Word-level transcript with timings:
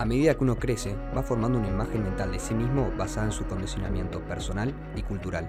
A 0.00 0.06
medida 0.06 0.34
que 0.34 0.44
uno 0.44 0.56
crece, 0.56 0.96
va 1.14 1.22
formando 1.22 1.58
una 1.58 1.68
imagen 1.68 2.02
mental 2.02 2.32
de 2.32 2.38
sí 2.38 2.54
mismo 2.54 2.90
basada 2.96 3.26
en 3.26 3.32
su 3.32 3.44
condicionamiento 3.44 4.20
personal 4.22 4.72
y 4.96 5.02
cultural. 5.02 5.46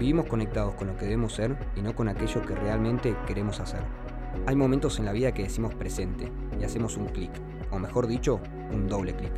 Vivimos 0.00 0.26
conectados 0.26 0.74
con 0.74 0.88
lo 0.88 0.96
que 0.96 1.04
debemos 1.04 1.32
ser 1.32 1.56
y 1.76 1.80
no 1.80 1.94
con 1.94 2.08
aquello 2.08 2.42
que 2.42 2.56
realmente 2.56 3.14
queremos 3.24 3.60
hacer. 3.60 3.82
Hay 4.48 4.56
momentos 4.56 4.98
en 4.98 5.04
la 5.04 5.12
vida 5.12 5.32
que 5.32 5.44
decimos 5.44 5.76
presente 5.76 6.32
y 6.60 6.64
hacemos 6.64 6.96
un 6.96 7.06
clic, 7.06 7.30
o 7.70 7.78
mejor 7.78 8.08
dicho, 8.08 8.40
un 8.72 8.88
doble 8.88 9.14
clic. 9.14 9.30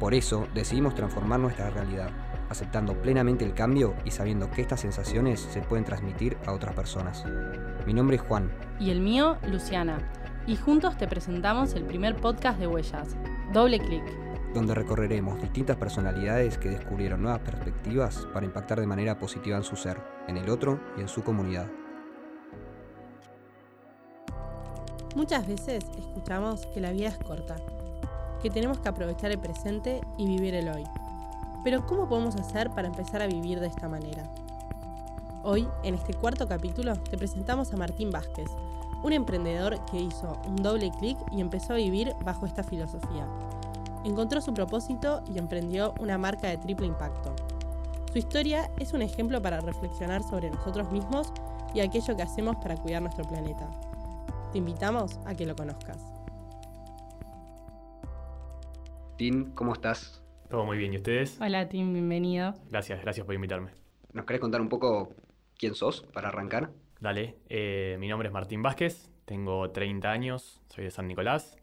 Por 0.00 0.14
eso 0.14 0.48
decidimos 0.54 0.94
transformar 0.94 1.40
nuestra 1.40 1.68
realidad, 1.68 2.08
aceptando 2.48 2.94
plenamente 3.02 3.44
el 3.44 3.52
cambio 3.52 3.94
y 4.06 4.10
sabiendo 4.10 4.50
que 4.50 4.62
estas 4.62 4.80
sensaciones 4.80 5.38
se 5.38 5.60
pueden 5.60 5.84
transmitir 5.84 6.38
a 6.46 6.52
otras 6.52 6.74
personas. 6.74 7.26
Mi 7.86 7.92
nombre 7.92 8.16
es 8.16 8.22
Juan. 8.22 8.50
Y 8.80 8.88
el 8.88 9.02
mío, 9.02 9.36
Luciana. 9.46 9.98
Y 10.46 10.56
juntos 10.56 10.96
te 10.96 11.06
presentamos 11.06 11.74
el 11.74 11.84
primer 11.84 12.16
podcast 12.16 12.58
de 12.58 12.68
Huellas, 12.68 13.16
Doble 13.52 13.78
Clic. 13.78 14.02
Donde 14.54 14.74
recorreremos 14.74 15.40
distintas 15.40 15.76
personalidades 15.76 16.58
que 16.58 16.68
descubrieron 16.68 17.22
nuevas 17.22 17.40
perspectivas 17.40 18.26
para 18.32 18.44
impactar 18.44 18.80
de 18.80 18.88
manera 18.88 19.18
positiva 19.18 19.56
en 19.56 19.62
su 19.62 19.76
ser, 19.76 20.02
en 20.26 20.36
el 20.36 20.50
otro 20.50 20.80
y 20.96 21.02
en 21.02 21.08
su 21.08 21.22
comunidad. 21.22 21.68
Muchas 25.14 25.46
veces 25.46 25.84
escuchamos 25.96 26.66
que 26.66 26.80
la 26.80 26.90
vida 26.90 27.08
es 27.08 27.18
corta, 27.18 27.56
que 28.42 28.50
tenemos 28.50 28.80
que 28.80 28.88
aprovechar 28.88 29.30
el 29.30 29.38
presente 29.38 30.00
y 30.18 30.26
vivir 30.26 30.54
el 30.54 30.68
hoy. 30.68 30.84
Pero 31.62 31.86
¿cómo 31.86 32.08
podemos 32.08 32.34
hacer 32.34 32.70
para 32.70 32.88
empezar 32.88 33.22
a 33.22 33.28
vivir 33.28 33.60
de 33.60 33.68
esta 33.68 33.88
manera? 33.88 34.24
Hoy, 35.44 35.68
en 35.84 35.94
este 35.94 36.14
cuarto 36.14 36.48
capítulo, 36.48 36.96
te 36.96 37.16
presentamos 37.16 37.72
a 37.72 37.76
Martín 37.76 38.10
Vázquez, 38.10 38.50
un 39.06 39.12
emprendedor 39.12 39.78
que 39.88 40.00
hizo 40.00 40.36
un 40.48 40.56
doble 40.56 40.90
clic 40.98 41.16
y 41.30 41.40
empezó 41.40 41.74
a 41.74 41.76
vivir 41.76 42.12
bajo 42.24 42.44
esta 42.44 42.64
filosofía. 42.64 43.28
Encontró 44.04 44.40
su 44.40 44.52
propósito 44.52 45.22
y 45.32 45.38
emprendió 45.38 45.94
una 46.00 46.18
marca 46.18 46.48
de 46.48 46.58
triple 46.58 46.88
impacto. 46.88 47.34
Su 48.10 48.18
historia 48.18 48.68
es 48.80 48.94
un 48.94 49.02
ejemplo 49.02 49.40
para 49.40 49.60
reflexionar 49.60 50.24
sobre 50.24 50.50
nosotros 50.50 50.90
mismos 50.90 51.32
y 51.72 51.80
aquello 51.80 52.16
que 52.16 52.22
hacemos 52.22 52.56
para 52.56 52.76
cuidar 52.76 53.00
nuestro 53.00 53.24
planeta. 53.24 53.70
Te 54.50 54.58
invitamos 54.58 55.20
a 55.24 55.36
que 55.36 55.46
lo 55.46 55.54
conozcas. 55.54 55.98
Tim, 59.16 59.52
¿cómo 59.54 59.72
estás? 59.72 60.24
Todo 60.50 60.64
muy 60.64 60.78
bien, 60.78 60.92
¿y 60.92 60.96
ustedes? 60.96 61.40
Hola 61.40 61.68
Tim, 61.68 61.92
bienvenido. 61.92 62.54
Gracias, 62.70 63.00
gracias 63.02 63.24
por 63.24 63.36
invitarme. 63.36 63.70
¿Nos 64.12 64.24
querés 64.24 64.40
contar 64.40 64.60
un 64.60 64.68
poco 64.68 65.10
quién 65.56 65.76
sos 65.76 66.02
para 66.12 66.28
arrancar? 66.28 66.70
Dale, 67.00 67.36
eh, 67.48 67.96
mi 68.00 68.08
nombre 68.08 68.28
es 68.28 68.32
Martín 68.32 68.62
Vázquez, 68.62 69.10
tengo 69.26 69.70
30 69.70 70.10
años, 70.10 70.62
soy 70.68 70.84
de 70.84 70.90
San 70.90 71.06
Nicolás, 71.06 71.58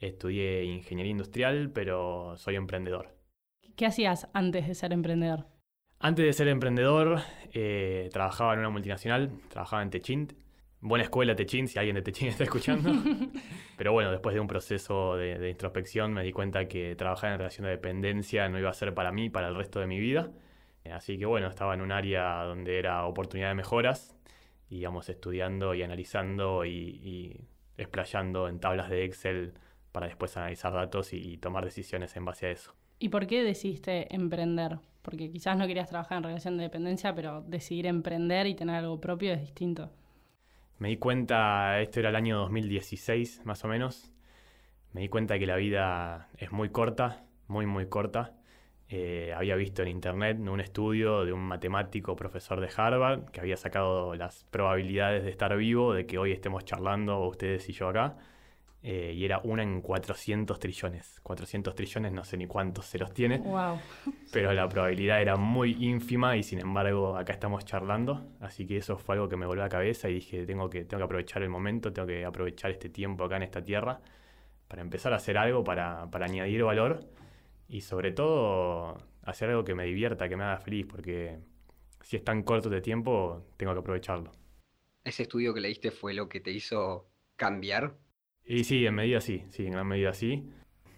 estudié 0.00 0.64
ingeniería 0.64 1.12
industrial, 1.12 1.70
pero 1.72 2.36
soy 2.36 2.56
emprendedor. 2.56 3.14
¿Qué 3.76 3.86
hacías 3.86 4.28
antes 4.32 4.66
de 4.66 4.74
ser 4.74 4.92
emprendedor? 4.92 5.46
Antes 6.00 6.24
de 6.26 6.32
ser 6.32 6.48
emprendedor, 6.48 7.20
eh, 7.52 8.08
trabajaba 8.12 8.54
en 8.54 8.60
una 8.60 8.70
multinacional, 8.70 9.30
trabajaba 9.48 9.82
en 9.82 9.90
Techint. 9.90 10.32
Buena 10.80 11.04
escuela 11.04 11.36
Techint, 11.36 11.68
si 11.68 11.78
alguien 11.78 11.94
de 11.94 12.02
Techint 12.02 12.30
está 12.32 12.44
escuchando. 12.44 12.90
Pero 13.78 13.92
bueno, 13.92 14.10
después 14.10 14.34
de 14.34 14.40
un 14.40 14.48
proceso 14.48 15.16
de, 15.16 15.38
de, 15.38 15.50
introspección 15.50 16.12
me 16.12 16.24
di 16.24 16.32
cuenta 16.32 16.66
que 16.66 16.96
trabajar 16.96 17.32
en 17.32 17.38
relación 17.38 17.66
de 17.66 17.70
dependencia 17.70 18.48
no 18.48 18.58
iba 18.58 18.70
a 18.70 18.74
ser 18.74 18.94
para 18.94 19.12
mí, 19.12 19.30
para 19.30 19.48
el 19.48 19.54
resto 19.54 19.78
de 19.78 19.86
mi 19.86 20.00
vida. 20.00 20.32
Así 20.92 21.18
que 21.18 21.26
bueno, 21.26 21.48
estaba 21.48 21.74
en 21.74 21.80
un 21.80 21.92
área 21.92 22.42
donde 22.44 22.78
era 22.78 23.04
oportunidad 23.06 23.48
de 23.48 23.54
mejoras, 23.54 24.15
íbamos 24.70 25.08
estudiando 25.08 25.74
y 25.74 25.82
analizando 25.82 26.64
y, 26.64 26.70
y 26.70 27.40
explayando 27.76 28.48
en 28.48 28.60
tablas 28.60 28.90
de 28.90 29.04
Excel 29.04 29.54
para 29.92 30.06
después 30.06 30.36
analizar 30.36 30.72
datos 30.72 31.12
y, 31.12 31.16
y 31.16 31.36
tomar 31.38 31.64
decisiones 31.64 32.16
en 32.16 32.24
base 32.24 32.46
a 32.46 32.50
eso. 32.50 32.74
¿Y 32.98 33.08
por 33.08 33.26
qué 33.26 33.42
decidiste 33.42 34.14
emprender? 34.14 34.78
Porque 35.02 35.30
quizás 35.30 35.56
no 35.56 35.66
querías 35.66 35.88
trabajar 35.88 36.18
en 36.18 36.24
relación 36.24 36.56
de 36.56 36.64
dependencia, 36.64 37.14
pero 37.14 37.42
decidir 37.42 37.86
emprender 37.86 38.46
y 38.46 38.54
tener 38.54 38.76
algo 38.76 39.00
propio 39.00 39.32
es 39.32 39.40
distinto. 39.40 39.90
Me 40.78 40.88
di 40.88 40.96
cuenta, 40.96 41.80
esto 41.80 42.00
era 42.00 42.10
el 42.10 42.16
año 42.16 42.38
2016 42.38 43.42
más 43.44 43.64
o 43.64 43.68
menos, 43.68 44.12
me 44.92 45.02
di 45.02 45.08
cuenta 45.08 45.38
que 45.38 45.46
la 45.46 45.56
vida 45.56 46.28
es 46.38 46.52
muy 46.52 46.70
corta, 46.70 47.24
muy 47.48 47.66
muy 47.66 47.86
corta. 47.86 48.34
Eh, 48.88 49.32
había 49.36 49.56
visto 49.56 49.82
en 49.82 49.88
internet 49.88 50.38
un 50.38 50.60
estudio 50.60 51.24
de 51.24 51.32
un 51.32 51.40
matemático 51.40 52.14
profesor 52.14 52.60
de 52.60 52.68
Harvard 52.76 53.24
que 53.30 53.40
había 53.40 53.56
sacado 53.56 54.14
las 54.14 54.44
probabilidades 54.44 55.24
de 55.24 55.30
estar 55.30 55.56
vivo, 55.56 55.92
de 55.92 56.06
que 56.06 56.18
hoy 56.18 56.30
estemos 56.30 56.64
charlando 56.64 57.18
ustedes 57.26 57.68
y 57.68 57.72
yo 57.72 57.88
acá, 57.88 58.16
eh, 58.84 59.12
y 59.16 59.24
era 59.24 59.40
una 59.42 59.64
en 59.64 59.80
400 59.80 60.60
trillones. 60.60 61.18
400 61.24 61.74
trillones, 61.74 62.12
no 62.12 62.22
sé 62.22 62.36
ni 62.36 62.46
cuántos 62.46 62.86
se 62.86 62.98
los 62.98 63.12
tiene, 63.12 63.38
wow. 63.38 63.80
pero 64.32 64.52
la 64.52 64.68
probabilidad 64.68 65.20
era 65.20 65.34
muy 65.34 65.76
ínfima 65.84 66.36
y 66.36 66.44
sin 66.44 66.60
embargo 66.60 67.16
acá 67.16 67.32
estamos 67.32 67.64
charlando. 67.64 68.24
Así 68.40 68.66
que 68.66 68.76
eso 68.76 68.96
fue 68.98 69.16
algo 69.16 69.28
que 69.28 69.36
me 69.36 69.46
volvió 69.46 69.64
a 69.64 69.66
la 69.66 69.70
cabeza 69.70 70.08
y 70.08 70.14
dije, 70.14 70.46
tengo 70.46 70.70
que, 70.70 70.84
tengo 70.84 71.00
que 71.00 71.04
aprovechar 71.06 71.42
el 71.42 71.48
momento, 71.48 71.92
tengo 71.92 72.06
que 72.06 72.24
aprovechar 72.24 72.70
este 72.70 72.88
tiempo 72.88 73.24
acá 73.24 73.36
en 73.36 73.42
esta 73.42 73.64
tierra 73.64 74.00
para 74.68 74.82
empezar 74.82 75.12
a 75.12 75.16
hacer 75.16 75.36
algo, 75.38 75.64
para, 75.64 76.08
para 76.08 76.26
añadir 76.26 76.62
valor 76.62 77.00
y 77.68 77.80
sobre 77.80 78.12
todo 78.12 78.98
hacer 79.22 79.50
algo 79.50 79.64
que 79.64 79.74
me 79.74 79.84
divierta, 79.84 80.28
que 80.28 80.36
me 80.36 80.44
haga 80.44 80.58
feliz, 80.58 80.86
porque 80.86 81.38
si 82.00 82.16
es 82.16 82.24
tan 82.24 82.42
corto 82.42 82.70
de 82.70 82.80
tiempo, 82.80 83.46
tengo 83.56 83.72
que 83.72 83.80
aprovecharlo. 83.80 84.32
¿Ese 85.04 85.22
estudio 85.22 85.54
que 85.54 85.60
leíste 85.60 85.90
fue 85.90 86.14
lo 86.14 86.28
que 86.28 86.40
te 86.40 86.50
hizo 86.50 87.08
cambiar 87.36 87.96
y 88.46 88.64
sí, 88.64 88.86
en 88.86 88.94
medida 88.94 89.20
sí, 89.20 89.44
sí, 89.50 89.66
en 89.66 89.72
gran 89.72 89.88
medida 89.88 90.14
sí. 90.14 90.48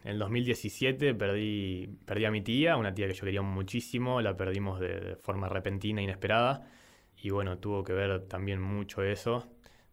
En 0.04 0.10
el 0.12 0.18
2017 0.18 1.14
perdí, 1.14 1.88
perdí 2.04 2.24
a 2.26 2.30
mi 2.30 2.42
tía, 2.42 2.76
una 2.76 2.94
tía 2.94 3.08
que 3.08 3.14
yo 3.14 3.24
quería 3.24 3.42
muchísimo, 3.42 4.20
la 4.20 4.36
perdimos 4.36 4.78
de, 4.80 5.00
de 5.00 5.16
forma 5.16 5.48
repentina, 5.48 6.02
inesperada. 6.02 6.70
Y 7.16 7.30
bueno, 7.30 7.58
tuvo 7.58 7.84
que 7.84 7.94
ver 7.94 8.28
también 8.28 8.60
mucho 8.60 9.02
eso, 9.02 9.48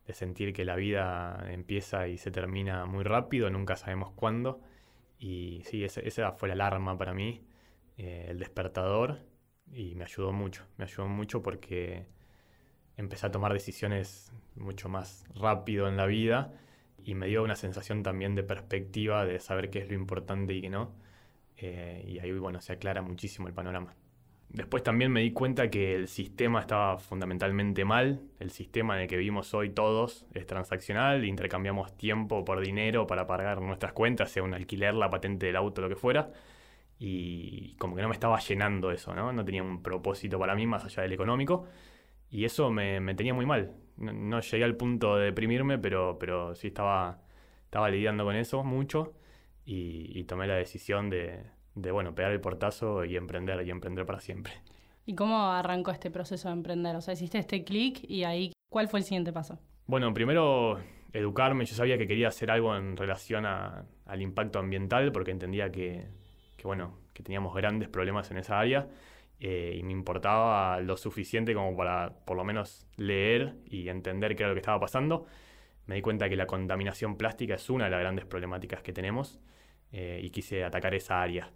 de 0.06 0.14
sentir 0.14 0.54
que 0.54 0.66
la 0.66 0.76
vida 0.76 1.48
empieza 1.50 2.08
y 2.08 2.18
se 2.18 2.30
termina 2.30 2.86
muy 2.86 3.04
rápido, 3.04 3.50
nunca 3.50 3.78
sabemos 3.78 4.12
cuándo. 4.12 4.62
Y 5.20 5.64
sí, 5.66 5.84
esa, 5.84 6.02
esa 6.02 6.32
fue 6.34 6.50
la 6.50 6.54
alarma 6.56 6.98
para 6.98 7.14
mí, 7.14 7.46
eh, 7.98 8.28
el 8.30 8.40
despertador, 8.40 9.20
y 9.72 9.96
me 9.96 10.04
ayudó 10.06 10.32
mucho, 10.32 10.66
me 10.78 10.86
ayudó 10.86 11.08
mucho 11.08 11.42
porque 11.42 12.08
empecé 12.98 13.28
a 13.28 13.32
tomar 13.32 13.54
decisiones 13.54 14.32
mucho 14.56 14.90
más 14.90 15.26
rápido 15.36 15.88
en 15.88 15.98
la 15.98 16.06
vida 16.06 16.54
y 17.04 17.16
me 17.16 17.28
dio 17.28 17.44
una 17.44 17.56
sensación 17.56 18.04
también 18.04 18.36
de 18.36 18.44
perspectiva, 18.44 19.26
de 19.26 19.40
saber 19.40 19.70
qué 19.70 19.80
es 19.80 19.88
lo 19.90 19.96
importante 19.96 20.54
y 20.54 20.62
qué 20.62 20.70
no. 20.70 20.94
Eh, 21.58 22.04
y 22.08 22.20
ahí, 22.20 22.32
bueno, 22.34 22.62
se 22.62 22.74
aclara 22.74 23.02
muchísimo 23.02 23.48
el 23.48 23.54
panorama. 23.54 23.96
Después 24.50 24.84
también 24.84 25.12
me 25.12 25.22
di 25.22 25.32
cuenta 25.32 25.70
que 25.70 25.96
el 25.96 26.08
sistema 26.08 26.62
estaba 26.62 26.98
fundamentalmente 26.98 27.84
mal. 27.84 28.22
El 28.40 28.52
sistema 28.52 28.96
en 28.96 29.02
el 29.02 29.08
que 29.08 29.18
vivimos 29.18 29.54
hoy 29.54 29.72
todos 29.72 30.26
es 30.34 30.46
transaccional, 30.46 31.26
intercambiamos 31.26 31.98
tiempo 31.98 32.46
por 32.46 32.62
dinero 32.62 33.06
para 33.06 33.28
pagar 33.28 33.62
nuestras 33.62 33.92
cuentas, 33.94 34.32
sea 34.32 34.44
un 34.44 34.54
alquiler, 34.54 34.94
la 34.94 35.10
patente 35.10 35.48
del 35.48 35.58
auto, 35.58 35.82
lo 35.82 35.90
que 35.90 35.96
fuera. 35.96 36.32
Y 36.98 37.76
como 37.76 37.96
que 37.96 38.02
no 38.02 38.08
me 38.08 38.14
estaba 38.14 38.40
llenando 38.40 38.92
eso, 38.92 39.14
¿no? 39.14 39.34
No 39.34 39.44
tenía 39.44 39.64
un 39.64 39.84
propósito 39.84 40.40
para 40.40 40.56
mí 40.56 40.66
más 40.66 40.86
allá 40.86 41.04
del 41.04 41.14
económico. 41.14 41.66
Y 42.30 42.46
eso 42.46 42.72
me, 42.72 43.00
me 43.02 43.16
tenía 43.16 43.34
muy 43.34 43.46
mal. 43.46 43.76
No, 43.98 44.40
llegué 44.40 44.64
al 44.64 44.78
punto 44.78 45.18
de 45.18 45.26
deprimirme, 45.26 45.80
pero, 45.80 46.18
pero 46.20 46.56
sí 46.56 46.68
estaba, 46.68 47.22
estaba 47.66 47.90
lidiando 47.90 48.24
con 48.26 48.36
eso 48.36 48.64
mucho 48.64 49.14
y 49.66 50.24
tomé 50.26 50.48
la 50.48 50.56
decisión 50.56 51.10
de, 51.10 51.44
de, 51.76 51.92
bueno, 51.92 52.16
pegar 52.16 52.32
el 52.32 52.42
portazo 52.42 53.06
y 53.06 53.16
emprender 53.18 53.66
y 53.66 53.70
emprender 53.70 54.06
para 54.06 54.20
siempre. 54.20 54.54
¿Y 55.06 55.14
cómo 55.14 55.52
arrancó 55.52 55.92
este 55.92 56.10
proceso 56.10 56.48
de 56.48 56.54
emprender? 56.54 56.96
O 56.96 57.02
sea, 57.02 57.14
hiciste 57.14 57.38
este 57.38 57.64
clic 57.64 58.00
y 58.10 58.24
ahí, 58.24 58.54
¿cuál 58.70 58.88
fue 58.88 59.00
el 59.00 59.06
siguiente 59.06 59.32
paso? 59.32 59.60
Bueno, 59.86 60.12
primero 60.14 60.80
educarme. 61.14 61.66
Yo 61.66 61.76
sabía 61.76 61.98
que 61.98 62.08
quería 62.08 62.30
hacer 62.30 62.50
algo 62.50 62.76
en 62.76 62.98
relación 62.98 63.46
a, 63.46 63.86
al 64.06 64.22
impacto 64.22 64.58
ambiental 64.58 65.12
porque 65.12 65.32
entendía 65.32 65.72
que, 65.72 66.08
que, 66.58 66.64
bueno, 66.64 66.98
que 67.14 67.22
teníamos 67.22 67.54
grandes 67.54 67.88
problemas 67.88 68.32
en 68.32 68.38
esa 68.38 68.60
área. 68.60 68.88
Eh, 69.40 69.76
y 69.78 69.84
me 69.84 69.92
importaba 69.92 70.80
lo 70.80 70.96
suficiente 70.96 71.54
como 71.54 71.76
para 71.76 72.14
por 72.26 72.38
lo 72.38 72.46
menos 72.46 72.88
leer 72.96 73.56
y 73.66 73.90
entender 73.90 74.36
qué 74.36 74.44
era 74.44 74.50
lo 74.50 74.56
que 74.56 74.62
estaba 74.62 74.80
pasando. 74.80 75.26
Me 75.88 75.96
di 75.96 76.02
cuenta 76.02 76.30
que 76.30 76.36
la 76.36 76.48
contaminación 76.48 77.16
plástica 77.16 77.56
es 77.56 77.70
una 77.70 77.86
de 77.86 77.92
las 77.92 78.00
grandes 78.00 78.26
problemáticas 78.26 78.82
que 78.82 78.94
tenemos 78.94 79.40
eh, 79.92 80.20
y 80.24 80.30
quise 80.32 80.64
atacar 80.64 80.96
esa 80.96 81.22
área. 81.22 81.52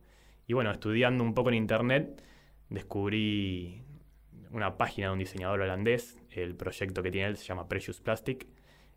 Y 0.49 0.53
bueno, 0.53 0.71
estudiando 0.71 1.23
un 1.23 1.35
poco 1.35 1.49
en 1.49 1.55
internet, 1.55 2.23
descubrí 2.69 3.83
una 4.49 4.79
página 4.79 5.05
de 5.07 5.13
un 5.13 5.19
diseñador 5.19 5.61
holandés. 5.61 6.23
El 6.31 6.55
proyecto 6.55 7.03
que 7.03 7.11
tiene 7.11 7.27
él 7.27 7.37
se 7.37 7.45
llama 7.45 7.69
Precious 7.69 8.01
Plastic. 8.01 8.47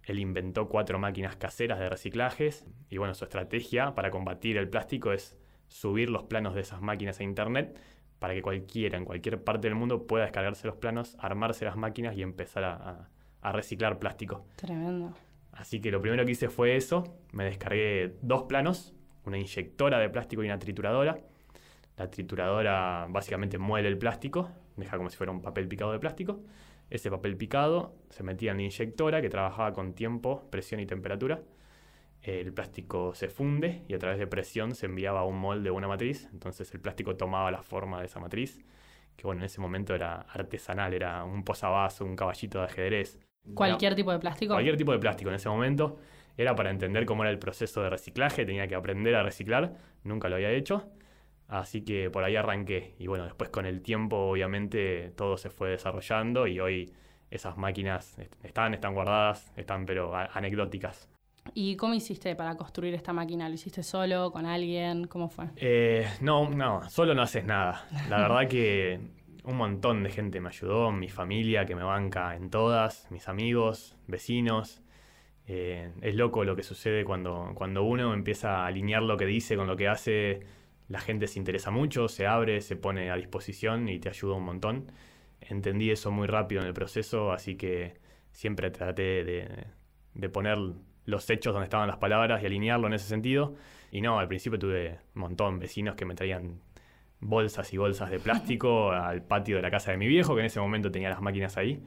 Él 0.04 0.18
inventó 0.18 0.70
cuatro 0.70 0.98
máquinas 0.98 1.36
caseras 1.36 1.78
de 1.78 1.90
reciclajes 1.90 2.64
y 2.88 2.96
bueno, 2.96 3.12
su 3.12 3.24
estrategia 3.24 3.94
para 3.94 4.10
combatir 4.10 4.56
el 4.56 4.70
plástico 4.70 5.12
es 5.12 5.38
subir 5.68 6.08
los 6.08 6.22
planos 6.22 6.54
de 6.54 6.62
esas 6.62 6.80
máquinas 6.80 7.20
a 7.20 7.22
internet 7.22 7.78
para 8.18 8.32
que 8.32 8.40
cualquiera 8.40 8.96
en 8.96 9.04
cualquier 9.04 9.44
parte 9.44 9.68
del 9.68 9.74
mundo 9.74 10.06
pueda 10.06 10.24
descargarse 10.24 10.66
los 10.66 10.76
planos, 10.76 11.18
armarse 11.18 11.66
las 11.66 11.76
máquinas 11.76 12.16
y 12.16 12.22
empezar 12.22 12.64
a, 12.64 12.74
a, 12.76 13.10
a, 13.42 13.52
reciclar 13.52 13.98
plástico. 13.98 14.46
Tremendo. 14.56 15.12
Así 15.52 15.82
que 15.82 15.90
lo 15.90 16.00
primero 16.00 16.24
que 16.24 16.32
hice 16.32 16.48
fue 16.48 16.76
eso, 16.76 17.04
me 17.32 17.44
descargué 17.44 18.16
dos 18.22 18.44
planos 18.44 18.94
una 19.24 19.38
inyectora 19.38 19.98
de 19.98 20.08
plástico 20.08 20.42
y 20.42 20.46
una 20.46 20.58
trituradora. 20.58 21.18
La 21.96 22.10
trituradora 22.10 23.06
básicamente 23.08 23.58
muele 23.58 23.88
el 23.88 23.98
plástico, 23.98 24.50
deja 24.76 24.96
como 24.96 25.10
si 25.10 25.16
fuera 25.16 25.32
un 25.32 25.42
papel 25.42 25.68
picado 25.68 25.92
de 25.92 25.98
plástico. 25.98 26.40
Ese 26.90 27.10
papel 27.10 27.36
picado 27.36 27.94
se 28.10 28.22
metía 28.22 28.50
en 28.50 28.58
la 28.58 28.62
inyectora 28.64 29.22
que 29.22 29.28
trabajaba 29.28 29.72
con 29.72 29.94
tiempo, 29.94 30.46
presión 30.50 30.80
y 30.80 30.86
temperatura. 30.86 31.40
El 32.22 32.52
plástico 32.52 33.14
se 33.14 33.28
funde 33.28 33.82
y 33.88 33.94
a 33.94 33.98
través 33.98 34.18
de 34.18 34.26
presión 34.26 34.74
se 34.74 34.86
enviaba 34.86 35.20
a 35.20 35.24
un 35.24 35.38
molde 35.38 35.70
o 35.70 35.74
una 35.74 35.88
matriz. 35.88 36.28
Entonces 36.32 36.72
el 36.74 36.80
plástico 36.80 37.16
tomaba 37.16 37.50
la 37.50 37.62
forma 37.62 37.98
de 37.98 38.06
esa 38.06 38.20
matriz, 38.20 38.60
que 39.16 39.24
bueno, 39.24 39.40
en 39.40 39.46
ese 39.46 39.60
momento 39.60 39.94
era 39.94 40.20
artesanal, 40.20 40.94
era 40.94 41.24
un 41.24 41.44
posavasos, 41.44 42.06
un 42.06 42.14
caballito 42.14 42.58
de 42.58 42.64
ajedrez. 42.66 43.18
¿Cualquier 43.54 43.94
tipo 43.94 44.12
de 44.12 44.18
plástico? 44.18 44.54
Cualquier 44.54 44.76
tipo 44.76 44.92
de 44.92 44.98
plástico 44.98 45.30
en 45.30 45.36
ese 45.36 45.48
momento. 45.48 45.98
Era 46.36 46.54
para 46.54 46.70
entender 46.70 47.04
cómo 47.04 47.24
era 47.24 47.30
el 47.30 47.38
proceso 47.38 47.82
de 47.82 47.90
reciclaje, 47.90 48.46
tenía 48.46 48.66
que 48.66 48.74
aprender 48.74 49.14
a 49.16 49.22
reciclar, 49.22 49.74
nunca 50.04 50.28
lo 50.28 50.36
había 50.36 50.50
hecho. 50.50 50.90
Así 51.48 51.82
que 51.84 52.10
por 52.10 52.24
ahí 52.24 52.36
arranqué. 52.36 52.94
Y 52.98 53.06
bueno, 53.06 53.24
después 53.24 53.50
con 53.50 53.66
el 53.66 53.82
tiempo 53.82 54.16
obviamente 54.16 55.12
todo 55.16 55.36
se 55.36 55.50
fue 55.50 55.70
desarrollando 55.70 56.46
y 56.46 56.60
hoy 56.60 56.92
esas 57.30 57.56
máquinas 57.56 58.18
están, 58.42 58.74
están 58.74 58.94
guardadas, 58.94 59.52
están 59.56 59.86
pero 59.86 60.14
anecdóticas. 60.14 61.08
¿Y 61.54 61.76
cómo 61.76 61.94
hiciste 61.94 62.36
para 62.36 62.56
construir 62.56 62.94
esta 62.94 63.12
máquina? 63.12 63.48
¿Lo 63.48 63.54
hiciste 63.54 63.82
solo, 63.82 64.30
con 64.30 64.46
alguien? 64.46 65.06
¿Cómo 65.06 65.28
fue? 65.28 65.46
Eh, 65.56 66.06
no, 66.20 66.48
no, 66.48 66.88
solo 66.88 67.14
no 67.14 67.22
haces 67.22 67.44
nada. 67.44 67.86
La 68.08 68.18
verdad 68.18 68.48
que 68.48 69.00
un 69.44 69.56
montón 69.56 70.02
de 70.04 70.10
gente 70.10 70.40
me 70.40 70.48
ayudó, 70.48 70.92
mi 70.92 71.08
familia 71.08 71.66
que 71.66 71.74
me 71.74 71.82
banca 71.82 72.36
en 72.36 72.50
todas, 72.50 73.10
mis 73.10 73.28
amigos, 73.28 73.96
vecinos. 74.06 74.82
Eh, 75.46 75.90
es 76.00 76.14
loco 76.14 76.44
lo 76.44 76.54
que 76.54 76.62
sucede 76.62 77.04
cuando, 77.04 77.50
cuando 77.54 77.82
uno 77.82 78.14
empieza 78.14 78.58
a 78.58 78.66
alinear 78.66 79.02
lo 79.02 79.16
que 79.16 79.26
dice 79.26 79.56
con 79.56 79.66
lo 79.66 79.76
que 79.76 79.88
hace. 79.88 80.40
La 80.92 81.00
gente 81.00 81.26
se 81.26 81.38
interesa 81.38 81.70
mucho, 81.70 82.06
se 82.06 82.26
abre, 82.26 82.60
se 82.60 82.76
pone 82.76 83.10
a 83.10 83.16
disposición 83.16 83.88
y 83.88 83.98
te 83.98 84.10
ayuda 84.10 84.34
un 84.34 84.44
montón. 84.44 84.92
Entendí 85.40 85.90
eso 85.90 86.10
muy 86.10 86.26
rápido 86.26 86.60
en 86.60 86.66
el 86.66 86.74
proceso, 86.74 87.32
así 87.32 87.56
que 87.56 87.94
siempre 88.30 88.70
traté 88.70 89.24
de, 89.24 89.68
de 90.12 90.28
poner 90.28 90.58
los 91.06 91.30
hechos 91.30 91.54
donde 91.54 91.64
estaban 91.64 91.88
las 91.88 91.96
palabras 91.96 92.42
y 92.42 92.46
alinearlo 92.46 92.88
en 92.88 92.92
ese 92.92 93.06
sentido. 93.06 93.54
Y 93.90 94.02
no, 94.02 94.18
al 94.18 94.28
principio 94.28 94.58
tuve 94.58 94.98
un 95.14 95.22
montón 95.22 95.54
de 95.54 95.60
vecinos 95.60 95.94
que 95.94 96.04
me 96.04 96.14
traían 96.14 96.60
bolsas 97.20 97.72
y 97.72 97.78
bolsas 97.78 98.10
de 98.10 98.18
plástico 98.18 98.90
al 98.92 99.22
patio 99.22 99.56
de 99.56 99.62
la 99.62 99.70
casa 99.70 99.92
de 99.92 99.96
mi 99.96 100.06
viejo, 100.06 100.34
que 100.34 100.40
en 100.40 100.46
ese 100.48 100.60
momento 100.60 100.92
tenía 100.92 101.08
las 101.08 101.22
máquinas 101.22 101.56
ahí. 101.56 101.82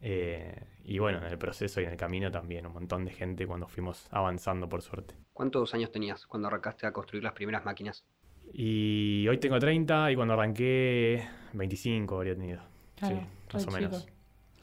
Eh, 0.00 0.58
y 0.84 0.98
bueno, 1.00 1.18
en 1.18 1.24
el 1.24 1.36
proceso 1.36 1.82
y 1.82 1.84
en 1.84 1.90
el 1.90 1.98
camino 1.98 2.30
también, 2.30 2.66
un 2.66 2.72
montón 2.72 3.04
de 3.04 3.10
gente 3.10 3.46
cuando 3.46 3.68
fuimos 3.68 4.08
avanzando, 4.10 4.70
por 4.70 4.80
suerte. 4.80 5.16
¿Cuántos 5.34 5.74
años 5.74 5.90
tenías 5.90 6.26
cuando 6.26 6.48
arrancaste 6.48 6.86
a 6.86 6.92
construir 6.92 7.22
las 7.22 7.34
primeras 7.34 7.66
máquinas? 7.66 8.06
Y 8.52 9.26
hoy 9.28 9.38
tengo 9.38 9.58
30 9.58 10.12
y 10.12 10.16
cuando 10.16 10.34
arranqué 10.34 11.24
25 11.52 12.16
habría 12.16 12.34
tenido. 12.34 12.60
sí, 13.00 13.14
más 13.52 13.66
o 13.66 13.70
menos. 13.70 14.06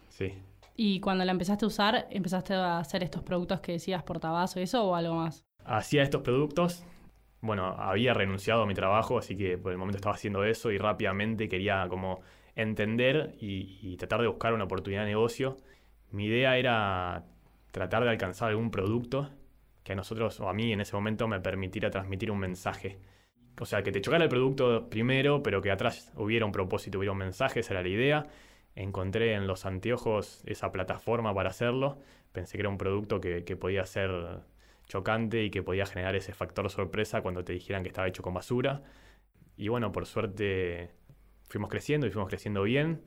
Sí. 0.09 0.33
¿Y 0.75 0.99
cuando 0.99 1.23
la 1.23 1.31
empezaste 1.31 1.65
a 1.65 1.67
usar, 1.67 2.07
empezaste 2.09 2.53
a 2.53 2.79
hacer 2.79 3.03
estos 3.03 3.23
productos 3.23 3.61
que 3.61 3.73
decías 3.73 4.03
portabazo, 4.03 4.59
eso 4.59 4.83
o 4.83 4.95
algo 4.95 5.15
más? 5.15 5.45
Hacía 5.63 6.03
estos 6.03 6.21
productos. 6.21 6.83
Bueno, 7.39 7.65
había 7.65 8.13
renunciado 8.13 8.63
a 8.63 8.65
mi 8.65 8.73
trabajo, 8.73 9.17
así 9.17 9.37
que 9.37 9.57
por 9.57 9.71
el 9.71 9.77
momento 9.77 9.97
estaba 9.97 10.15
haciendo 10.15 10.43
eso 10.43 10.71
y 10.71 10.77
rápidamente 10.77 11.47
quería 11.47 11.87
como 11.87 12.21
entender 12.55 13.35
y, 13.39 13.95
tratar 13.97 14.21
de 14.21 14.27
buscar 14.27 14.53
una 14.53 14.65
oportunidad 14.65 15.01
de 15.01 15.07
negocio. 15.07 15.57
Mi 16.11 16.25
idea 16.25 16.57
era 16.57 17.23
tratar 17.71 18.03
de 18.03 18.09
alcanzar 18.09 18.49
algún 18.49 18.71
producto 18.71 19.29
que 19.83 19.93
a 19.93 19.95
nosotros 19.95 20.39
o 20.39 20.49
a 20.49 20.53
mí 20.53 20.73
en 20.73 20.81
ese 20.81 20.95
momento 20.95 21.27
me 21.27 21.39
permitiera 21.39 21.89
transmitir 21.89 22.31
un 22.31 22.39
mensaje. 22.39 22.97
O 23.59 23.65
sea, 23.65 23.83
que 23.83 23.91
te 23.91 24.01
chocara 24.01 24.23
el 24.23 24.29
producto 24.29 24.89
primero, 24.89 25.41
pero 25.41 25.61
que 25.61 25.71
atrás 25.71 26.11
hubiera 26.15 26.45
un 26.45 26.51
propósito, 26.51 26.97
hubiera 26.97 27.13
un 27.13 27.19
mensaje, 27.19 27.61
esa 27.61 27.73
era 27.73 27.81
la 27.81 27.89
idea 27.89 28.27
encontré 28.75 29.33
en 29.33 29.47
los 29.47 29.65
anteojos 29.65 30.43
esa 30.45 30.71
plataforma 30.71 31.33
para 31.33 31.49
hacerlo. 31.49 31.97
Pensé 32.31 32.57
que 32.57 32.61
era 32.61 32.69
un 32.69 32.77
producto 32.77 33.21
que, 33.21 33.41
podía 33.55 33.85
ser 33.85 34.11
chocante 34.87 35.43
y 35.43 35.49
que 35.49 35.63
podía 35.63 35.85
generar 35.85 36.15
ese 36.15 36.33
factor 36.33 36.69
sorpresa 36.69 37.21
cuando 37.21 37.43
te 37.43 37.53
dijeran 37.53 37.83
que 37.83 37.89
estaba 37.89 38.07
hecho 38.07 38.21
con 38.21 38.33
basura. 38.33 38.83
Y 39.57 39.69
bueno, 39.69 39.91
por 39.91 40.05
suerte 40.05 40.91
fuimos 41.47 41.69
creciendo 41.69 42.07
y 42.07 42.11
fuimos 42.11 42.29
creciendo 42.29 42.63
bien. 42.63 43.01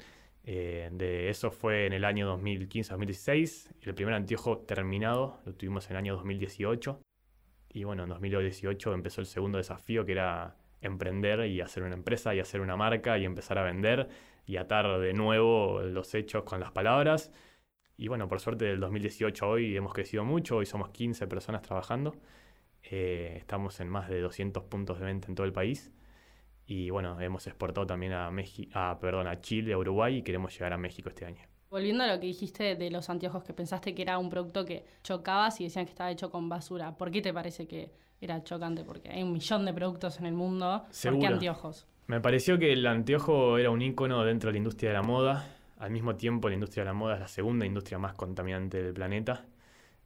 Eh, 0.44 0.88
de 0.92 1.28
eso 1.28 1.50
fue 1.50 1.86
en 1.86 1.92
el 1.92 2.04
año 2.04 2.34
2015-2016. 2.38 3.74
El 3.82 3.94
primer 3.94 4.14
anteojo 4.14 4.58
terminado 4.58 5.40
lo 5.44 5.52
tuvimos 5.54 5.86
en 5.86 5.92
el 5.92 5.96
año 5.98 6.14
2018. 6.14 6.98
Y 7.68 7.84
bueno, 7.84 8.04
en 8.04 8.10
2018 8.10 8.94
empezó 8.94 9.20
el 9.20 9.26
segundo 9.26 9.58
desafío 9.58 10.04
que 10.04 10.12
era 10.12 10.56
emprender 10.80 11.46
y 11.46 11.60
hacer 11.60 11.82
una 11.82 11.94
empresa 11.94 12.34
y 12.34 12.40
hacer 12.40 12.60
una 12.60 12.76
marca 12.76 13.18
y 13.18 13.24
empezar 13.24 13.58
a 13.58 13.62
vender 13.62 14.08
y 14.46 14.56
atar 14.56 14.98
de 15.00 15.12
nuevo 15.12 15.82
los 15.82 16.14
hechos 16.14 16.44
con 16.44 16.60
las 16.60 16.72
palabras. 16.72 17.32
Y 17.96 18.08
bueno, 18.08 18.28
por 18.28 18.40
suerte 18.40 18.64
del 18.66 18.80
2018 18.80 19.48
hoy 19.48 19.76
hemos 19.76 19.92
crecido 19.92 20.24
mucho, 20.24 20.56
hoy 20.58 20.66
somos 20.66 20.90
15 20.90 21.26
personas 21.26 21.62
trabajando, 21.62 22.16
eh, 22.82 23.34
estamos 23.38 23.80
en 23.80 23.88
más 23.88 24.08
de 24.08 24.20
200 24.20 24.64
puntos 24.64 24.98
de 25.00 25.06
venta 25.06 25.28
en 25.28 25.34
todo 25.34 25.46
el 25.46 25.52
país 25.52 25.92
y 26.66 26.90
bueno, 26.90 27.20
hemos 27.20 27.46
exportado 27.46 27.86
también 27.86 28.12
a, 28.12 28.30
a, 28.74 29.00
perdón, 29.00 29.26
a 29.26 29.40
Chile, 29.40 29.72
a 29.72 29.78
Uruguay 29.78 30.18
y 30.18 30.22
queremos 30.22 30.52
llegar 30.54 30.72
a 30.72 30.78
México 30.78 31.08
este 31.08 31.24
año. 31.26 31.42
Volviendo 31.70 32.04
a 32.04 32.06
lo 32.06 32.18
que 32.18 32.26
dijiste 32.26 32.76
de 32.76 32.90
los 32.90 33.10
anteojos, 33.10 33.44
que 33.44 33.52
pensaste 33.52 33.94
que 33.94 34.02
era 34.02 34.18
un 34.18 34.30
producto 34.30 34.64
que 34.64 34.84
chocabas 35.02 35.60
y 35.60 35.64
decían 35.64 35.84
que 35.84 35.90
estaba 35.90 36.10
hecho 36.10 36.30
con 36.30 36.48
basura, 36.48 36.96
¿por 36.96 37.10
qué 37.10 37.20
te 37.20 37.32
parece 37.32 37.66
que 37.66 37.90
era 38.20 38.42
chocante? 38.42 38.84
Porque 38.84 39.10
hay 39.10 39.22
un 39.22 39.32
millón 39.32 39.66
de 39.66 39.74
productos 39.74 40.18
en 40.18 40.26
el 40.26 40.32
mundo, 40.32 40.84
¿por 41.02 41.18
qué 41.18 41.26
anteojos? 41.26 41.86
Me 42.06 42.20
pareció 42.20 42.58
que 42.58 42.72
el 42.72 42.86
anteojo 42.86 43.58
era 43.58 43.70
un 43.70 43.82
ícono 43.82 44.24
dentro 44.24 44.48
de 44.48 44.52
la 44.52 44.58
industria 44.58 44.90
de 44.90 44.94
la 44.94 45.02
moda. 45.02 45.46
Al 45.78 45.90
mismo 45.90 46.16
tiempo, 46.16 46.48
la 46.48 46.54
industria 46.54 46.84
de 46.84 46.86
la 46.86 46.94
moda 46.94 47.14
es 47.14 47.20
la 47.20 47.28
segunda 47.28 47.66
industria 47.66 47.98
más 47.98 48.14
contaminante 48.14 48.82
del 48.82 48.94
planeta. 48.94 49.44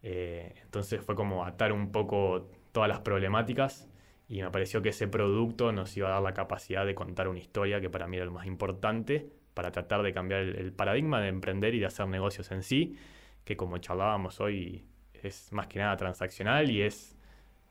Eh, 0.03 0.53
entonces 0.64 1.00
fue 1.00 1.14
como 1.14 1.44
atar 1.44 1.73
un 1.73 1.93
poco 1.93 2.49
todas 2.73 2.88
las 2.88 3.00
problemáticas 3.00 3.88
y 4.29 4.43
me 4.43 4.50
pareció 4.50 4.82
que 4.82 4.88
ese 4.88 5.06
producto 5.06 5.70
nos 5.70 5.97
iba 5.97 6.09
a 6.09 6.12
dar 6.14 6.23
la 6.23 6.35
capacidad 6.35 6.85
de 6.85 6.97
contar 6.97 7.29
una 7.29 7.38
historia 7.38 7.81
que 7.81 7.88
para 7.88 8.09
mí 8.09 8.17
era 8.17 8.26
lo 8.26 8.32
más 8.32 8.47
importante 8.47 9.31
para 9.54 9.70
tratar 9.70 10.02
de 10.02 10.12
cambiar 10.12 10.40
el, 10.40 10.72
paradigma 10.72 11.20
de 11.20 11.28
emprender 11.28 11.75
y 11.75 11.81
de 11.81 11.87
hacer 11.87 12.06
negocios 12.08 12.50
en 12.50 12.62
sí, 12.62 12.96
que 13.44 13.56
como 13.56 13.78
charlábamos 13.78 14.40
hoy 14.40 14.84
es 15.12 15.52
más 15.52 15.66
que 15.66 15.78
nada 15.78 15.96
transaccional 15.96 16.70
y 16.70 16.82
es 16.82 17.16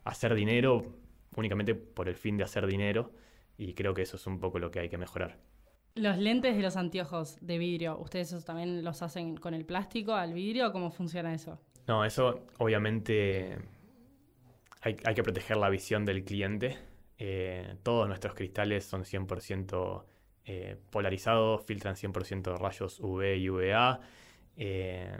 hacer 0.04 0.34
dinero 0.36 0.86
únicamente 1.36 1.76
por 1.76 2.10
el 2.10 2.16
fin 2.16 2.38
de 2.38 2.44
hacer 2.44 2.68
dinero 2.68 3.12
y 3.58 3.74
creo 3.74 3.94
que 3.94 4.02
eso 4.02 4.18
es 4.18 4.28
un 4.28 4.40
poco 4.40 4.60
lo 4.60 4.72
que 4.72 4.80
hay 4.80 4.90
que 4.90 4.98
mejorar. 4.98 5.38
Los 5.96 6.18
lentes 6.18 6.56
de 6.56 6.62
los 6.62 6.78
anteojos 6.78 7.38
de 7.42 7.58
vidrio, 7.58 7.98
¿ustedes 8.00 8.46
también 8.46 8.84
los 8.84 9.02
hacen 9.02 9.36
con 9.36 9.54
el 9.54 9.66
plástico 9.66 10.14
al 10.14 10.34
vidrio? 10.34 10.72
¿Cómo 10.72 10.90
funciona 10.90 11.34
eso? 11.34 11.60
No, 11.88 12.06
eso 12.06 12.46
obviamente 12.60 13.58
hay, 14.82 14.96
que 14.96 15.24
proteger 15.24 15.58
la 15.58 15.70
visión 15.70 16.06
del 16.06 16.24
cliente. 16.24 16.78
Eh, 17.18 17.76
todos 17.84 18.08
nuestros 18.08 18.34
cristales 18.34 18.86
son 18.86 19.04
100% 19.04 20.04
eh, 20.46 20.78
polarizados, 20.90 21.64
filtran 21.66 21.96
100% 21.96 22.58
rayos 22.58 23.00
UV 23.00 23.36
y 23.38 23.50
UVA. 23.50 24.02
Eh, 24.58 25.18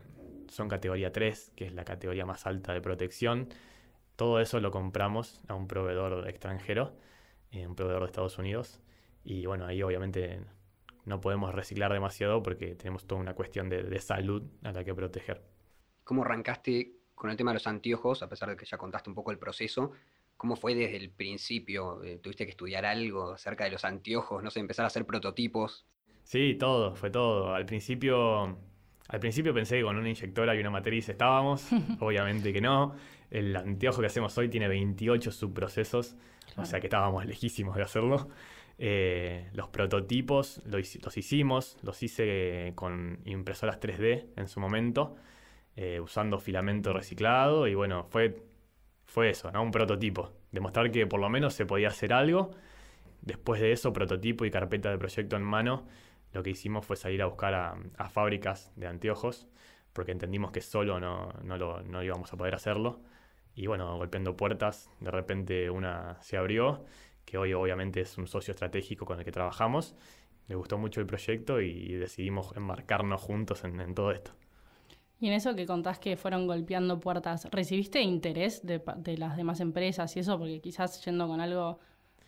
son 0.48 0.68
categoría 0.68 1.12
3, 1.12 1.54
que 1.56 1.66
es 1.66 1.74
la 1.74 1.86
categoría 1.86 2.26
más 2.26 2.46
alta 2.46 2.74
de 2.74 2.82
protección. 2.82 3.50
Todo 4.16 4.40
eso 4.40 4.60
lo 4.60 4.72
compramos 4.72 5.42
a 5.48 5.56
un 5.56 5.68
proveedor 5.68 6.28
extranjero 6.28 6.94
un 7.60 7.76
proveedor 7.76 8.02
de 8.02 8.06
Estados 8.08 8.38
Unidos. 8.38 8.80
Y 9.24 9.46
bueno, 9.46 9.66
ahí 9.66 9.84
obviamente 9.84 10.42
no 11.06 11.20
podemos 11.20 11.54
reciclar 11.54 11.92
demasiado 11.92 12.42
porque 12.42 12.76
tenemos 12.76 13.06
toda 13.06 13.22
una 13.22 13.34
cuestión 13.34 13.70
de, 13.70 14.00
salud 14.00 14.44
a 14.64 14.72
la 14.72 14.84
que 14.84 14.94
proteger. 14.94 15.42
¿Cómo 16.04 16.24
arrancaste 16.24 16.94
con 17.14 17.30
el 17.30 17.38
tema 17.38 17.52
de 17.52 17.56
los 17.56 17.68
anteojos, 17.68 18.24
a 18.24 18.30
pesar 18.30 18.50
de 18.50 18.56
que 18.56 18.66
ya 18.66 18.78
contaste 18.78 19.10
un 19.10 19.16
poco 19.16 19.32
el 19.32 19.38
proceso? 19.38 19.92
¿Cómo 20.42 20.56
fue 20.56 20.74
desde 20.74 20.98
el 20.98 21.12
principio? 21.12 22.04
Eh, 22.04 22.18
¿Tuviste 22.18 22.46
que 22.46 22.50
estudiar 22.50 22.84
algo 22.84 23.34
acerca 23.34 23.66
de 23.66 23.70
los 23.70 23.86
anteojos? 23.86 24.42
No 24.44 24.50
sé, 24.50 24.60
empezar 24.60 24.86
a 24.86 24.88
hacer 24.88 25.06
prototipos. 25.06 25.86
Sí, 26.24 26.56
todo, 26.60 26.96
fue 26.96 27.12
todo. 27.12 27.54
Al 27.54 27.68
principio, 27.68 28.58
al 29.08 29.20
principio 29.20 29.54
pensé 29.54 29.78
que 29.78 29.84
con 29.84 29.98
una 29.98 30.10
inyectora 30.10 30.56
y 30.56 30.60
una 30.60 30.72
matriz 30.72 31.08
estábamos. 31.10 31.68
Obviamente 32.00 32.52
que 32.52 32.60
no. 32.60 32.96
El 33.30 33.56
anteojo 33.56 34.02
que 34.02 34.08
hacemos 34.08 34.36
hoy 34.40 34.50
tiene 34.50 34.68
28 34.68 35.32
subprocesos 35.32 36.16
o 36.58 36.66
sea 36.66 36.80
que 36.80 36.88
estábamos 36.88 37.26
lejísimos 37.26 37.76
de 37.76 37.84
hacerlo. 37.84 38.28
Eh, 38.78 39.48
los 39.54 39.70
prototipos 39.70 40.62
los 40.66 41.18
hicimos, 41.18 41.78
los 41.84 42.02
hice 42.02 42.74
con 42.76 43.20
impresoras 43.26 43.80
3D 43.80 44.26
en 44.36 44.48
su 44.48 44.60
momento, 44.60 45.16
eh, 45.76 46.00
usando 46.00 46.40
filamento 46.40 46.94
reciclado 46.94 47.68
y 47.68 47.76
bueno, 47.76 48.08
fue, 48.10 48.44
fue 49.12 49.30
eso, 49.30 49.52
¿no? 49.52 49.62
un 49.62 49.72
prototipo, 49.72 50.32
demostrar 50.54 50.90
que 50.90 51.06
por 51.06 51.20
lo 51.20 51.28
menos 51.28 51.54
se 51.54 51.66
podía 51.66 51.90
hacer 51.90 52.14
algo. 52.14 52.52
Después 53.22 53.60
de 53.60 53.74
eso, 53.74 53.92
prototipo 53.92 54.46
y 54.46 54.52
carpeta 54.52 54.90
de 54.90 54.98
proyecto 54.98 55.36
en 55.36 55.44
mano, 55.44 55.86
lo 56.32 56.42
que 56.44 56.52
hicimos 56.52 56.86
fue 56.86 56.96
salir 56.96 57.22
a 57.22 57.26
buscar 57.26 57.54
a, 57.54 58.10
fábricas 58.10 58.72
de 58.78 58.88
anteojos, 58.88 59.50
porque 59.92 60.14
entendimos 60.14 60.52
que 60.52 60.62
solo 60.62 61.02
no, 61.02 61.34
no, 61.44 61.58
lo, 61.58 61.82
no 61.82 62.02
íbamos 62.02 62.32
a 62.32 62.38
poder 62.38 62.56
hacerlo 62.56 63.02
Y 63.54 63.68
bueno, 63.68 63.98
golpeando 63.98 64.38
puertas, 64.38 64.90
de 65.02 65.12
repente 65.12 65.70
una 65.70 66.18
se 66.22 66.38
abrió, 66.38 66.86
que 67.26 67.38
hoy 67.38 67.52
obviamente 67.52 68.00
es 68.00 68.18
un 68.18 68.28
socio 68.28 68.54
estratégico 68.54 69.06
con 69.06 69.20
el 69.20 69.26
que 69.26 69.32
trabajamos. 69.34 69.94
Le 70.48 70.56
gustó 70.56 70.78
mucho 70.78 71.02
el 71.02 71.06
proyecto 71.06 71.60
y 71.60 71.96
decidimos 71.96 72.56
enmarcarnos 72.56 73.22
juntos 73.22 73.66
en, 73.66 73.94
todo 73.94 74.12
esto. 74.12 74.32
Y 75.22 75.28
en 75.28 75.34
eso 75.34 75.56
que 75.56 75.68
contás 75.68 76.00
que 76.00 76.18
fueron 76.18 76.48
golpeando 76.48 77.00
puertas, 77.00 77.48
¿recibiste 77.52 78.02
interés 78.02 78.66
de, 78.66 78.82
de, 78.98 79.18
las 79.20 79.38
demás 79.38 79.60
empresas 79.60 80.18
y 80.18 80.20
eso? 80.20 80.40
Porque 80.40 80.60
quizás 80.60 81.06
yendo 81.06 81.28
con 81.28 81.40
algo 81.40 81.80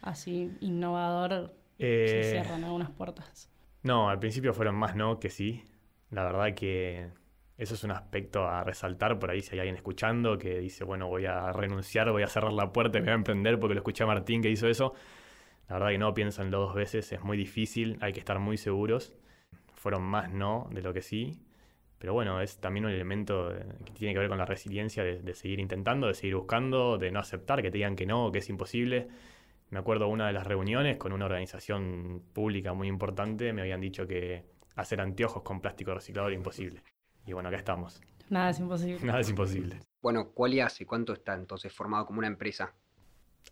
así 0.03 0.51
innovador 0.61 1.55
se 1.79 2.19
eh, 2.19 2.31
cierran 2.31 2.63
algunas 2.63 2.91
puertas. 2.91 3.49
No, 3.81 4.09
al 4.09 4.19
principio 4.19 4.53
fueron 4.53 4.75
más 4.75 4.95
no 4.95 5.19
que 5.19 5.31
sí. 5.31 5.63
La 6.11 6.23
verdad 6.23 6.53
que 6.53 7.09
eso 7.57 7.73
es 7.73 7.83
un 7.83 7.89
aspecto 7.89 8.47
a 8.47 8.63
resaltar 8.63 9.17
por 9.17 9.31
ahí 9.31 9.41
si 9.41 9.53
hay 9.53 9.61
alguien 9.61 9.75
escuchando 9.75 10.37
que 10.37 10.59
dice, 10.59 10.83
bueno, 10.83 11.07
voy 11.07 11.25
a 11.25 11.51
renunciar, 11.51 12.11
voy 12.11 12.21
a 12.21 12.27
cerrar 12.27 12.53
la 12.53 12.71
puerta 12.71 12.99
y 12.99 13.01
me 13.01 13.05
voy 13.05 13.13
a 13.13 13.15
emprender 13.15 13.59
porque 13.59 13.73
lo 13.73 13.79
escuché 13.79 14.03
a 14.03 14.07
Martín 14.07 14.43
que 14.43 14.51
hizo 14.51 14.67
eso. 14.67 14.93
La 15.67 15.75
verdad 15.75 15.89
que 15.89 15.97
no, 15.97 16.13
piénsenlo 16.13 16.59
dos 16.59 16.75
veces, 16.75 17.11
es 17.11 17.23
muy 17.23 17.37
difícil, 17.37 17.97
hay 18.01 18.13
que 18.13 18.19
estar 18.19 18.37
muy 18.37 18.57
seguros. 18.57 19.15
Fueron 19.73 20.03
más 20.03 20.29
no 20.29 20.67
de 20.71 20.83
lo 20.83 20.93
que 20.93 21.01
sí. 21.01 21.39
Pero 22.03 22.11
bueno, 22.11 22.41
es 22.41 22.57
también 22.57 22.83
un 22.83 22.91
elemento 22.91 23.49
que 23.85 23.93
tiene 23.93 24.13
que 24.13 24.19
ver 24.19 24.27
con 24.27 24.37
la 24.37 24.45
resiliencia 24.45 25.05
de, 25.05 25.21
de 25.21 25.33
seguir 25.33 25.61
intentando, 25.61 26.07
de 26.07 26.13
seguir 26.13 26.35
buscando, 26.35 26.97
de 26.97 27.09
no 27.11 27.21
aceptar 27.21 27.61
que 27.61 27.71
te 27.71 27.77
digan 27.77 27.95
que 27.95 28.05
no, 28.05 28.29
que 28.29 28.39
es 28.39 28.49
imposible. 28.49 29.07
Me 29.69 29.79
acuerdo 29.79 30.09
una 30.09 30.27
de 30.27 30.33
las 30.33 30.45
reuniones 30.45 30.97
con 30.97 31.13
una 31.13 31.23
organización 31.23 32.21
pública 32.33 32.73
muy 32.73 32.89
importante, 32.89 33.53
me 33.53 33.61
habían 33.61 33.79
dicho 33.79 34.05
que 34.05 34.43
hacer 34.75 34.99
anteojos 34.99 35.43
con 35.43 35.61
plástico 35.61 35.93
reciclado 35.93 36.27
era 36.27 36.35
imposible. 36.35 36.83
Y 37.25 37.31
bueno, 37.31 37.47
acá 37.47 37.59
estamos. 37.59 38.01
Nada 38.29 38.49
es 38.49 38.59
imposible. 38.59 38.99
Nada 39.05 39.21
es 39.21 39.29
imposible. 39.29 39.79
Bueno, 40.01 40.31
¿cuál 40.33 40.59
hace? 40.59 40.85
¿Cuánto 40.85 41.13
está 41.13 41.35
entonces 41.35 41.71
formado 41.71 42.05
como 42.05 42.19
una 42.19 42.27
empresa? 42.27 42.75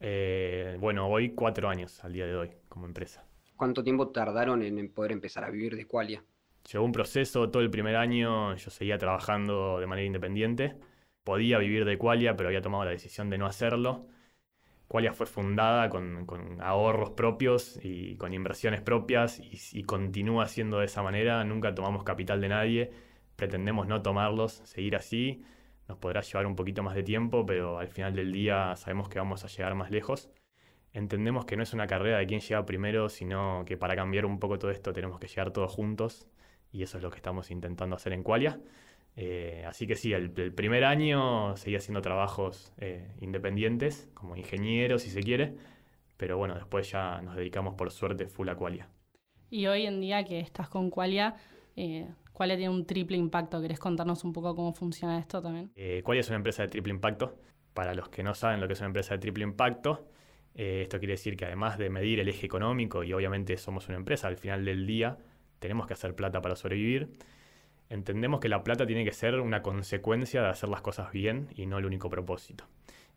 Eh, 0.01 0.75
bueno, 0.77 1.07
hoy 1.07 1.29
cuatro 1.29 1.69
años 1.69 2.03
al 2.03 2.11
día 2.11 2.25
de 2.25 2.35
hoy 2.35 2.49
como 2.67 2.85
empresa. 2.85 3.23
¿Cuánto 3.55 3.81
tiempo 3.81 4.09
tardaron 4.09 4.61
en 4.61 4.91
poder 4.91 5.13
empezar 5.13 5.45
a 5.45 5.49
vivir 5.49 5.77
de 5.77 5.87
Qualia? 5.87 6.21
Llegó 6.69 6.83
un 6.83 6.91
proceso, 6.91 7.49
todo 7.49 7.61
el 7.63 7.69
primer 7.69 7.95
año 7.95 8.55
yo 8.55 8.69
seguía 8.69 8.97
trabajando 8.97 9.79
de 9.79 9.87
manera 9.87 10.05
independiente. 10.05 10.75
Podía 11.23 11.57
vivir 11.57 11.85
de 11.85 11.97
Qualia, 11.97 12.35
pero 12.35 12.49
había 12.49 12.61
tomado 12.61 12.85
la 12.85 12.91
decisión 12.91 13.29
de 13.29 13.37
no 13.37 13.45
hacerlo. 13.45 14.07
Qualia 14.87 15.13
fue 15.13 15.25
fundada 15.25 15.89
con, 15.89 16.27
ahorros 16.61 17.11
propios 17.11 17.79
y 17.81 18.17
con 18.17 18.33
inversiones 18.33 18.81
propias 18.81 19.39
y, 19.39 19.57
y 19.71 19.83
continúa 19.83 20.47
siendo 20.47 20.79
de 20.79 20.85
esa 20.85 21.01
manera. 21.01 21.43
Nunca 21.43 21.73
tomamos 21.73 22.03
capital 22.03 22.41
de 22.41 22.49
nadie 22.49 22.91
pretendemos 23.41 23.87
no 23.87 24.03
tomarlos, 24.03 24.61
seguir 24.65 24.95
así. 24.95 25.43
Nos 25.87 25.97
podrá 25.97 26.21
llevar 26.21 26.45
un 26.45 26.55
poquito 26.55 26.83
más 26.83 26.93
de 26.93 27.01
tiempo, 27.01 27.43
pero 27.43 27.79
al 27.79 27.87
final 27.87 28.13
del 28.13 28.31
día 28.31 28.75
sabemos 28.75 29.09
que 29.09 29.17
vamos 29.17 29.43
a 29.43 29.47
llegar 29.47 29.73
más 29.73 29.89
lejos. 29.89 30.29
Entendemos 30.93 31.45
que 31.45 31.57
no 31.57 31.63
es 31.63 31.73
una 31.73 31.87
carrera 31.87 32.19
de 32.19 32.27
quién 32.27 32.39
llega 32.41 32.63
primero, 32.67 33.09
sino 33.09 33.63
que 33.65 33.77
para 33.77 33.95
cambiar 33.95 34.27
un 34.27 34.39
poco 34.39 34.59
todo 34.59 34.69
esto 34.69 34.93
tenemos 34.93 35.19
que 35.19 35.27
llegar 35.27 35.49
todos 35.49 35.71
juntos 35.71 36.27
y 36.71 36.83
eso 36.83 36.97
es 36.97 37.03
lo 37.03 37.09
que 37.09 37.17
estamos 37.17 37.51
intentando 37.51 37.95
hacer 37.95 38.13
en 38.13 38.23
Qualia. 38.23 38.59
Eh, 39.15 39.63
así 39.67 39.87
que 39.87 39.95
sí, 39.95 40.13
el, 40.13 40.31
primer 40.53 40.85
año 40.85 41.55
seguía 41.57 41.79
haciendo 41.79 42.01
trabajos 42.01 42.73
eh, 42.77 43.11
independientes, 43.19 44.09
como 44.13 44.37
ingeniero 44.37 44.99
si 44.99 45.09
se 45.09 45.21
quiere, 45.21 45.55
pero 46.17 46.37
bueno, 46.37 46.55
después 46.55 46.89
ya 46.89 47.21
nos 47.21 47.35
dedicamos 47.35 47.75
por 47.75 47.91
suerte 47.91 48.27
full 48.27 48.47
a 48.49 48.55
Qualia. 48.55 48.89
Y 49.49 49.67
hoy 49.67 49.85
en 49.85 49.99
día 49.99 50.23
que 50.23 50.39
estás 50.39 50.69
con 50.69 50.89
Qualia, 50.89 51.35
eh, 51.75 52.07
Qualia 52.31 52.55
tiene 52.55 52.73
un 52.73 52.85
triple 52.85 53.17
impacto. 53.17 53.61
¿Querés 53.61 53.79
contarnos 53.79 54.23
un 54.23 54.31
poco 54.31 54.55
cómo 54.55 54.73
funciona 54.73 55.19
esto 55.19 55.41
también? 55.41 55.71
Eh, 55.75 56.01
Qualia 56.05 56.21
es 56.21 56.29
una 56.29 56.37
empresa 56.37 56.63
de 56.63 56.69
triple 56.69 56.93
impacto. 56.93 57.37
Para 57.73 57.93
los 57.93 58.07
que 58.09 58.23
no 58.23 58.33
saben 58.33 58.61
lo 58.61 58.67
que 58.67 58.73
es 58.73 58.79
una 58.79 58.87
empresa 58.87 59.13
de 59.13 59.19
triple 59.19 59.43
impacto, 59.43 60.07
esto 60.53 60.99
quiere 60.99 61.13
decir 61.13 61.37
que 61.37 61.45
además 61.45 61.77
de 61.77 61.89
medir 61.89 62.19
el 62.19 62.27
eje 62.27 62.45
económico, 62.45 63.05
y 63.05 63.13
obviamente 63.13 63.55
somos 63.55 63.87
una 63.87 63.97
empresa, 63.97 64.27
al 64.27 64.35
final 64.35 64.65
del 64.65 64.85
día 64.85 65.17
tenemos 65.61 65.87
que 65.87 65.93
hacer 65.93 66.15
plata 66.15 66.41
para 66.41 66.55
sobrevivir, 66.55 67.13
entendemos 67.89 68.39
que 68.39 68.49
la 68.49 68.63
plata 68.63 68.87
tiene 68.87 69.05
que 69.05 69.13
ser 69.13 69.39
una 69.39 69.61
consecuencia 69.61 70.41
de 70.41 70.49
hacer 70.49 70.69
las 70.69 70.81
cosas 70.81 71.11
bien 71.11 71.49
y 71.55 71.67
no 71.67 71.77
el 71.77 71.85
único 71.85 72.09
propósito. 72.09 72.65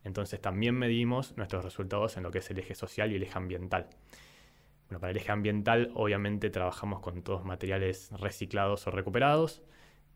Entonces 0.05 0.41
también 0.41 0.75
medimos 0.75 1.37
nuestros 1.39 1.65
resultados 1.65 2.19
en 2.19 2.23
lo 2.23 2.31
que 2.31 2.39
es 2.39 2.51
el 2.51 2.59
eje 2.59 2.75
social 2.75 3.11
y 3.11 3.17
el 3.17 3.23
eje 3.23 3.39
ambiental. 3.39 3.89
Bueno, 4.89 5.01
para 5.01 5.13
el 5.13 5.17
eje 5.17 5.33
ambiental, 5.33 5.91
obviamente 5.95 6.51
trabajamos 6.51 7.01
con 7.01 7.23
todos 7.23 7.45
materiales 7.45 8.11
reciclados 8.13 8.87
o 8.87 8.91
recuperados. 8.91 9.63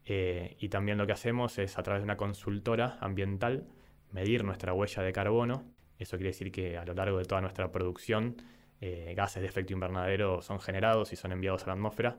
Eh, 0.04 0.56
y 0.58 0.68
también 0.68 0.99
lo 0.99 1.06
que 1.06 1.12
hacemos 1.12 1.58
es, 1.58 1.78
a 1.78 1.82
través 1.82 2.02
de 2.02 2.04
una 2.04 2.18
consultora 2.18 2.99
ambiental, 3.00 3.66
medir 4.12 4.44
nuestra 4.44 4.75
huella 4.75 5.02
de 5.02 5.12
carbono. 5.12 5.64
Eso 5.99 6.18
quiere 6.18 6.30
decir 6.30 6.52
que 6.52 6.76
a 6.76 6.85
lo 6.85 6.92
largo 6.92 7.16
de 7.16 7.25
toda 7.25 7.40
nuestra 7.40 7.73
producción, 7.73 8.37
eh, 8.80 9.14
gases 9.16 9.42
de 9.42 9.49
efecto 9.49 9.73
invernadero 9.73 10.42
son 10.42 10.61
generados 10.61 11.12
y 11.12 11.16
son 11.16 11.32
enviados 11.32 11.64
a 11.64 11.68
la 11.68 11.73
atmósfera. 11.75 12.18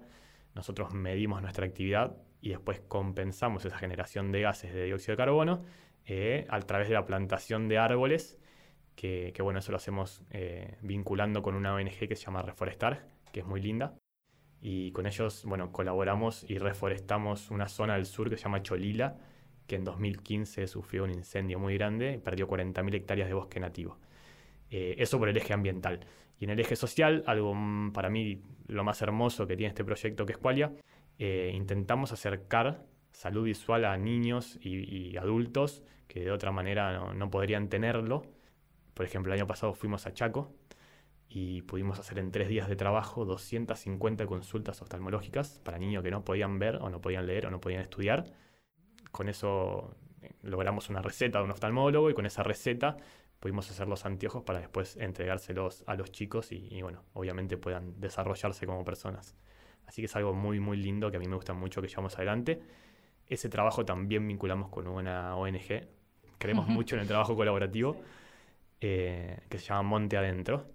Nosotros 0.55 0.93
medimos 0.93 1.41
nuestra 1.41 1.65
actividad 1.65 2.17
y 2.41 2.49
después 2.49 2.81
compensamos 2.87 3.65
esa 3.65 3.77
generación 3.77 4.31
de 4.31 4.41
gases 4.41 4.73
de 4.73 4.85
dióxido 4.85 5.13
de 5.13 5.17
carbono 5.17 5.63
eh, 6.05 6.45
a 6.49 6.59
través 6.61 6.87
de 6.87 6.95
la 6.95 7.05
plantación 7.05 7.67
de 7.67 7.77
árboles 7.77 8.39
que, 8.99 9.41
bueno, 9.41 9.59
eso 9.59 9.71
lo 9.71 9.77
hacemos 9.77 10.23
eh, 10.31 10.75
vinculando 10.81 11.41
con 11.41 11.55
una 11.55 11.73
ONG 11.73 12.07
que 12.07 12.15
se 12.17 12.25
llama 12.25 12.41
Reforestar, 12.41 13.07
que 13.31 13.39
es 13.39 13.45
muy 13.45 13.61
linda. 13.61 13.97
Y 14.61 14.91
con 14.91 15.07
ellos, 15.07 15.45
bueno, 15.45 15.71
colaboramos 15.71 16.43
y 16.49 16.57
reforestamos 16.57 17.49
una 17.49 17.69
zona 17.69 17.95
del 17.95 18.05
sur 18.05 18.29
que 18.29 18.35
se 18.35 18.43
llama 18.43 18.61
Cholila, 18.61 19.17
que 19.67 19.77
en 19.77 19.85
2015 19.85 20.67
sufrió 20.67 21.05
un 21.05 21.11
incendio 21.11 21.59
muy 21.59 21.77
grande 21.77 22.15
y 22.15 22.17
perdió 22.17 22.49
40.000 22.49 22.93
hectáreas 22.93 23.29
de 23.29 23.35
bosque 23.35 23.61
nativo. 23.61 23.97
Eh, 24.69 24.95
eso 24.97 25.17
por 25.17 25.29
el 25.29 25.37
eje 25.37 25.53
ambiental. 25.53 26.01
Y 26.39 26.45
en 26.45 26.51
el 26.51 26.59
eje 26.59 26.75
social, 26.75 27.23
algo 27.27 27.53
mm, 27.53 27.91
para 27.91 28.09
mí 28.09 28.41
lo 28.67 28.83
más 28.83 29.01
hermoso 29.01 29.45
que 29.45 29.57
tiene 29.57 29.69
este 29.69 29.83
proyecto 29.83 30.25
que 30.25 30.33
es 30.33 30.37
Qualia, 30.37 30.73
eh, 31.17 31.51
intentamos 31.53 32.11
acercar 32.11 32.85
salud 33.11 33.43
visual 33.43 33.85
a 33.85 33.97
niños 33.97 34.57
y, 34.61 35.17
adultos 35.17 35.83
que 36.07 36.21
de 36.21 36.31
otra 36.31 36.51
manera 36.51 37.13
no 37.13 37.29
podrían 37.29 37.67
tenerlo 37.69 38.23
por 38.99 39.05
ejemplo, 39.05 39.31
el 39.31 39.39
año 39.39 39.47
pasado 39.47 39.73
fuimos 39.73 40.05
a 40.07 40.13
Chaco 40.13 40.53
y 41.29 41.61
pudimos 41.61 41.97
hacer 41.99 42.19
en 42.19 42.33
tres 42.33 42.49
días 42.49 42.67
de 42.67 42.75
trabajo 42.75 43.23
250 43.23 44.25
consultas 44.25 44.81
oftalmológicas 44.81 45.61
para 45.63 45.77
niños 45.77 46.03
que 46.03 46.11
no 46.11 46.25
podían 46.25 46.59
ver 46.59 46.75
o 46.81 46.89
no 46.89 46.99
podían 46.99 47.25
leer 47.25 47.45
o 47.45 47.49
no 47.49 47.61
podían 47.61 47.81
estudiar. 47.81 48.25
Con 49.13 49.29
eso 49.29 49.95
eh, 50.21 50.33
logramos 50.41 50.89
una 50.89 51.01
receta 51.01 51.37
de 51.37 51.45
un 51.45 51.51
oftalmólogo 51.51 52.09
y 52.09 52.13
con 52.13 52.25
esa 52.25 52.43
receta 52.43 52.97
pudimos 53.39 53.69
hacer 53.69 53.87
los 53.87 54.05
anteojos 54.05 54.43
para 54.43 54.59
después 54.59 54.97
entregárselos 54.97 55.83
a 55.87 55.95
los 55.95 56.11
chicos 56.11 56.51
y, 56.51 56.81
bueno, 56.81 57.03
obviamente 57.13 57.57
puedan 57.57 57.99
desarrollarse 57.99 58.65
como 58.65 58.83
personas. 58.83 59.35
Así 59.85 60.01
que 60.01 60.05
es 60.05 60.15
algo 60.15 60.33
muy, 60.33 60.59
muy 60.59 60.77
lindo 60.77 61.09
que 61.09 61.17
a 61.17 61.19
mí 61.19 61.27
me 61.27 61.35
gusta 61.35 61.53
mucho 61.53 61.81
que 61.81 61.87
llevamos 61.87 62.15
adelante. 62.15 62.61
Ese 63.27 63.49
trabajo 63.49 63.85
también 63.85 64.27
vinculamos 64.27 64.69
con 64.69 64.87
una 64.87 65.35
ONG. 65.35 65.87
Creemos 66.37 66.67
mucho 66.67 66.95
en 66.95 67.01
el 67.01 67.07
trabajo 67.07 67.35
colaborativo. 67.35 67.97
Eh, 68.81 69.37
que 69.49 69.57
se 69.57 69.67
llama 69.67 69.83
Monte 69.83 70.17
Adentro. 70.17 70.65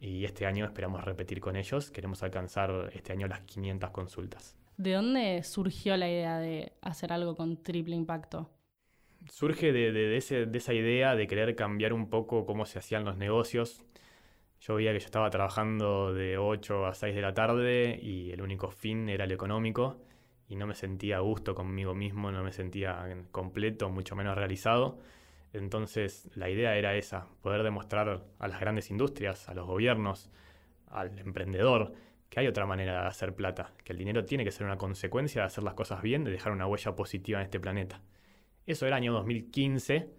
Y 0.00 0.24
este 0.24 0.46
año 0.46 0.64
esperamos 0.64 1.04
repetir 1.04 1.40
con 1.40 1.56
ellos. 1.56 1.90
Queremos 1.90 2.22
alcanzar 2.22 2.90
este 2.92 3.12
año 3.12 3.28
las 3.28 3.40
500 3.42 3.90
consultas. 3.90 4.56
¿De 4.76 4.92
dónde 4.92 5.42
surgió 5.44 5.96
la 5.96 6.08
idea 6.08 6.38
de 6.38 6.72
hacer 6.80 7.12
algo 7.12 7.36
con 7.36 7.62
triple 7.62 7.94
impacto? 7.94 8.50
Surge 9.28 9.72
de, 9.72 9.92
de, 9.92 10.16
esa 10.16 10.74
idea 10.74 11.14
de 11.14 11.26
querer 11.26 11.54
cambiar 11.54 11.92
un 11.92 12.10
poco 12.10 12.44
cómo 12.44 12.66
se 12.66 12.78
hacían 12.78 13.04
los 13.04 13.16
negocios. 13.16 13.84
Yo 14.60 14.76
veía 14.76 14.92
que 14.92 15.00
yo 15.00 15.06
estaba 15.06 15.30
trabajando 15.30 16.14
de 16.14 16.38
8 16.38 16.86
a 16.86 16.94
6 16.94 17.14
de 17.14 17.20
la 17.20 17.34
tarde 17.34 17.98
y 18.00 18.30
el 18.30 18.42
único 18.42 18.70
fin 18.70 19.08
era 19.08 19.24
el 19.24 19.32
económico 19.32 20.00
y 20.48 20.56
no 20.56 20.66
me 20.66 20.74
sentía 20.74 21.16
a 21.16 21.20
gusto 21.20 21.54
conmigo 21.54 21.94
mismo, 21.94 22.30
no 22.30 22.44
me 22.44 22.52
sentía 22.52 23.04
completo, 23.32 23.88
mucho 23.90 24.14
menos 24.14 24.36
realizado. 24.36 24.98
Entonces 25.52 26.30
la 26.34 26.48
idea 26.48 26.76
era 26.76 26.94
esa, 26.94 27.26
poder 27.42 27.62
demostrar 27.62 28.22
a 28.38 28.48
las 28.48 28.60
grandes 28.60 28.90
industrias, 28.90 29.48
a 29.48 29.54
los 29.54 29.66
gobiernos, 29.66 30.30
al 30.88 31.18
emprendedor, 31.18 31.92
que 32.28 32.40
hay 32.40 32.46
otra 32.46 32.66
manera 32.66 33.02
de 33.02 33.08
hacer 33.08 33.34
plata, 33.34 33.72
que 33.84 33.92
el 33.92 33.98
dinero 33.98 34.24
tiene 34.24 34.44
que 34.44 34.50
ser 34.50 34.66
una 34.66 34.78
consecuencia 34.78 35.42
de 35.42 35.46
hacer 35.46 35.64
las 35.64 35.74
cosas 35.74 36.02
bien, 36.02 36.24
de 36.24 36.30
dejar 36.30 36.52
una 36.52 36.66
huella 36.66 36.94
positiva 36.94 37.40
en 37.40 37.44
este 37.44 37.60
planeta. 37.60 38.00
Eso 38.66 38.86
era 38.86 38.96
año 38.96 39.12
2015, 39.12 40.10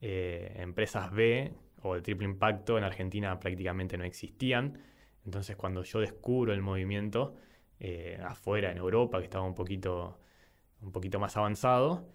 eh, 0.00 0.52
empresas 0.56 1.10
B 1.12 1.52
o 1.82 1.94
de 1.94 2.02
triple 2.02 2.26
impacto 2.26 2.78
en 2.78 2.84
Argentina 2.84 3.38
prácticamente 3.40 3.96
no 3.96 4.04
existían, 4.04 4.78
entonces 5.24 5.56
cuando 5.56 5.82
yo 5.82 6.00
descubro 6.00 6.52
el 6.52 6.62
movimiento 6.62 7.34
eh, 7.78 8.18
afuera 8.22 8.70
en 8.70 8.78
Europa, 8.78 9.18
que 9.18 9.24
estaba 9.24 9.44
un 9.44 9.54
poquito, 9.54 10.18
un 10.82 10.92
poquito 10.92 11.18
más 11.18 11.36
avanzado, 11.36 12.06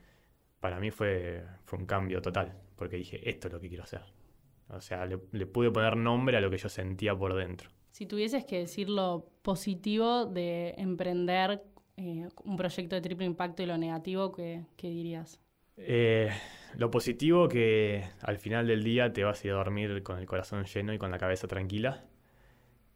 para 0.60 0.80
mí 0.80 0.92
fue, 0.92 1.44
fue 1.66 1.80
un 1.80 1.86
cambio 1.86 2.22
total, 2.22 2.54
porque 2.76 2.98
dije, 2.98 3.30
esto 3.30 3.48
es 3.48 3.54
lo 3.54 3.60
que 3.60 3.68
quiero 3.68 3.84
hacer. 3.84 4.02
O 4.70 4.82
sea, 4.82 5.06
le, 5.06 5.18
pude 5.18 5.72
poner 5.72 5.96
nombre 5.96 6.38
a 6.38 6.42
lo 6.42 6.50
que 6.50 6.58
yo 6.58 6.70
sentía 6.70 7.16
por 7.16 7.36
dentro. 7.36 7.70
Si 7.92 8.06
tuvieses 8.06 8.46
que 8.46 8.60
decir 8.60 8.90
lo 8.90 9.30
positivo 9.42 10.26
de 10.26 10.74
emprender 10.78 11.64
eh, 11.98 12.28
un 12.44 12.58
proyecto 12.58 12.96
de 12.96 13.02
triple 13.02 13.26
impacto 13.26 13.64
y 13.64 13.68
lo 13.68 13.78
negativo, 13.78 14.32
¿qué, 14.32 14.66
dirías? 14.78 15.40
Eh, 15.78 16.32
lo 16.76 16.92
positivo 16.92 17.48
que 17.48 18.04
al 18.22 18.38
final 18.38 18.68
del 18.68 18.84
día 18.84 19.14
te 19.14 19.24
vas 19.24 19.44
a 19.44 19.48
ir 19.48 19.54
a 19.54 19.58
dormir 19.58 20.04
con 20.04 20.20
el 20.20 20.26
corazón 20.26 20.66
lleno 20.66 20.94
y 20.94 20.98
con 20.98 21.12
la 21.12 21.18
cabeza 21.18 21.48
tranquila. 21.48 22.06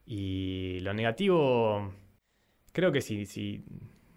Y 0.05 0.79
lo 0.81 0.93
negativo, 0.93 1.93
creo 2.74 2.91
que 2.91 3.01
si, 3.01 3.25
si, 3.25 3.63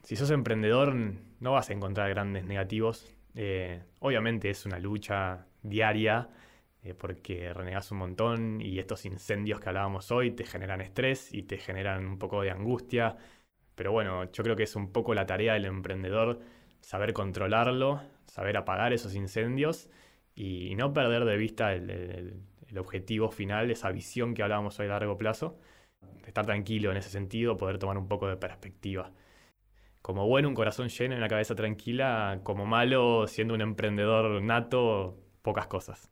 si 0.02 0.16
sos 0.16 0.31
emprendedor 0.31 0.95
no 1.40 1.52
vas 1.52 1.71
a 1.71 1.75
encontrar 1.75 2.11
grandes 2.11 2.45
negativos. 2.45 3.14
Eh, 3.35 3.83
obviamente 4.00 4.50
es 4.50 4.66
una 4.66 4.78
lucha 4.78 5.47
diaria 5.62 6.28
eh, 6.83 6.95
porque 6.95 7.52
renegas 7.54 7.90
un 7.92 7.99
montón 7.99 8.61
y 8.61 8.78
estos 8.78 9.07
incendios 9.07 9.61
que 9.61 9.69
hablábamos 9.71 10.11
hoy 10.12 10.33
te 10.33 10.45
generan 10.45 10.81
estrés 10.83 11.33
y 11.35 11.42
te 11.45 11.59
generan 11.59 12.07
un 12.07 12.19
poco 12.19 12.42
de 12.42 12.50
angustia. 12.50 13.16
Pero 13.75 13.92
bueno, 13.92 14.31
yo 14.33 14.42
creo 14.45 14.57
que 14.57 14.64
es 14.64 14.76
un 14.76 14.92
poco 14.92 15.14
la 15.14 15.26
tarea 15.26 15.54
del 15.54 15.66
emprendedor 15.66 16.40
saber 16.83 17.15
controlarlo, 17.15 18.03
saber 18.27 18.57
apagar 18.57 18.93
esos 18.93 19.15
incendios 19.15 19.89
y, 20.35 20.75
no 20.75 20.93
perder 20.93 21.25
de 21.25 21.37
vista 21.37 21.73
el, 21.73 22.43
objetivo 22.77 23.31
final, 23.31 23.71
esa 23.71 23.91
visión 23.91 24.35
que 24.35 24.43
hablábamos 24.43 24.79
hoy 24.79 24.87
a 24.87 24.91
largo 24.91 25.19
plazo. 25.19 25.59
Estar 26.27 26.47
tranquilo 26.47 26.91
en 26.91 26.97
ese 26.97 27.11
sentido, 27.11 27.57
poder 27.57 27.79
tomar 27.79 27.99
un 27.99 28.09
poco 28.09 28.29
de 28.29 28.37
perspectiva. 28.37 29.12
Como 30.01 30.27
bueno, 30.27 30.49
un 30.49 30.55
corazón 30.55 30.89
lleno 30.89 31.15
y 31.15 31.19
una 31.19 31.29
cabeza 31.29 31.55
tranquila, 31.55 32.41
como 32.43 32.67
malo, 32.67 33.27
siendo 33.29 33.55
un 33.55 33.61
emprendedor 33.61 34.43
nato, 34.43 35.19
pocas 35.43 35.67
cosas. 35.67 36.11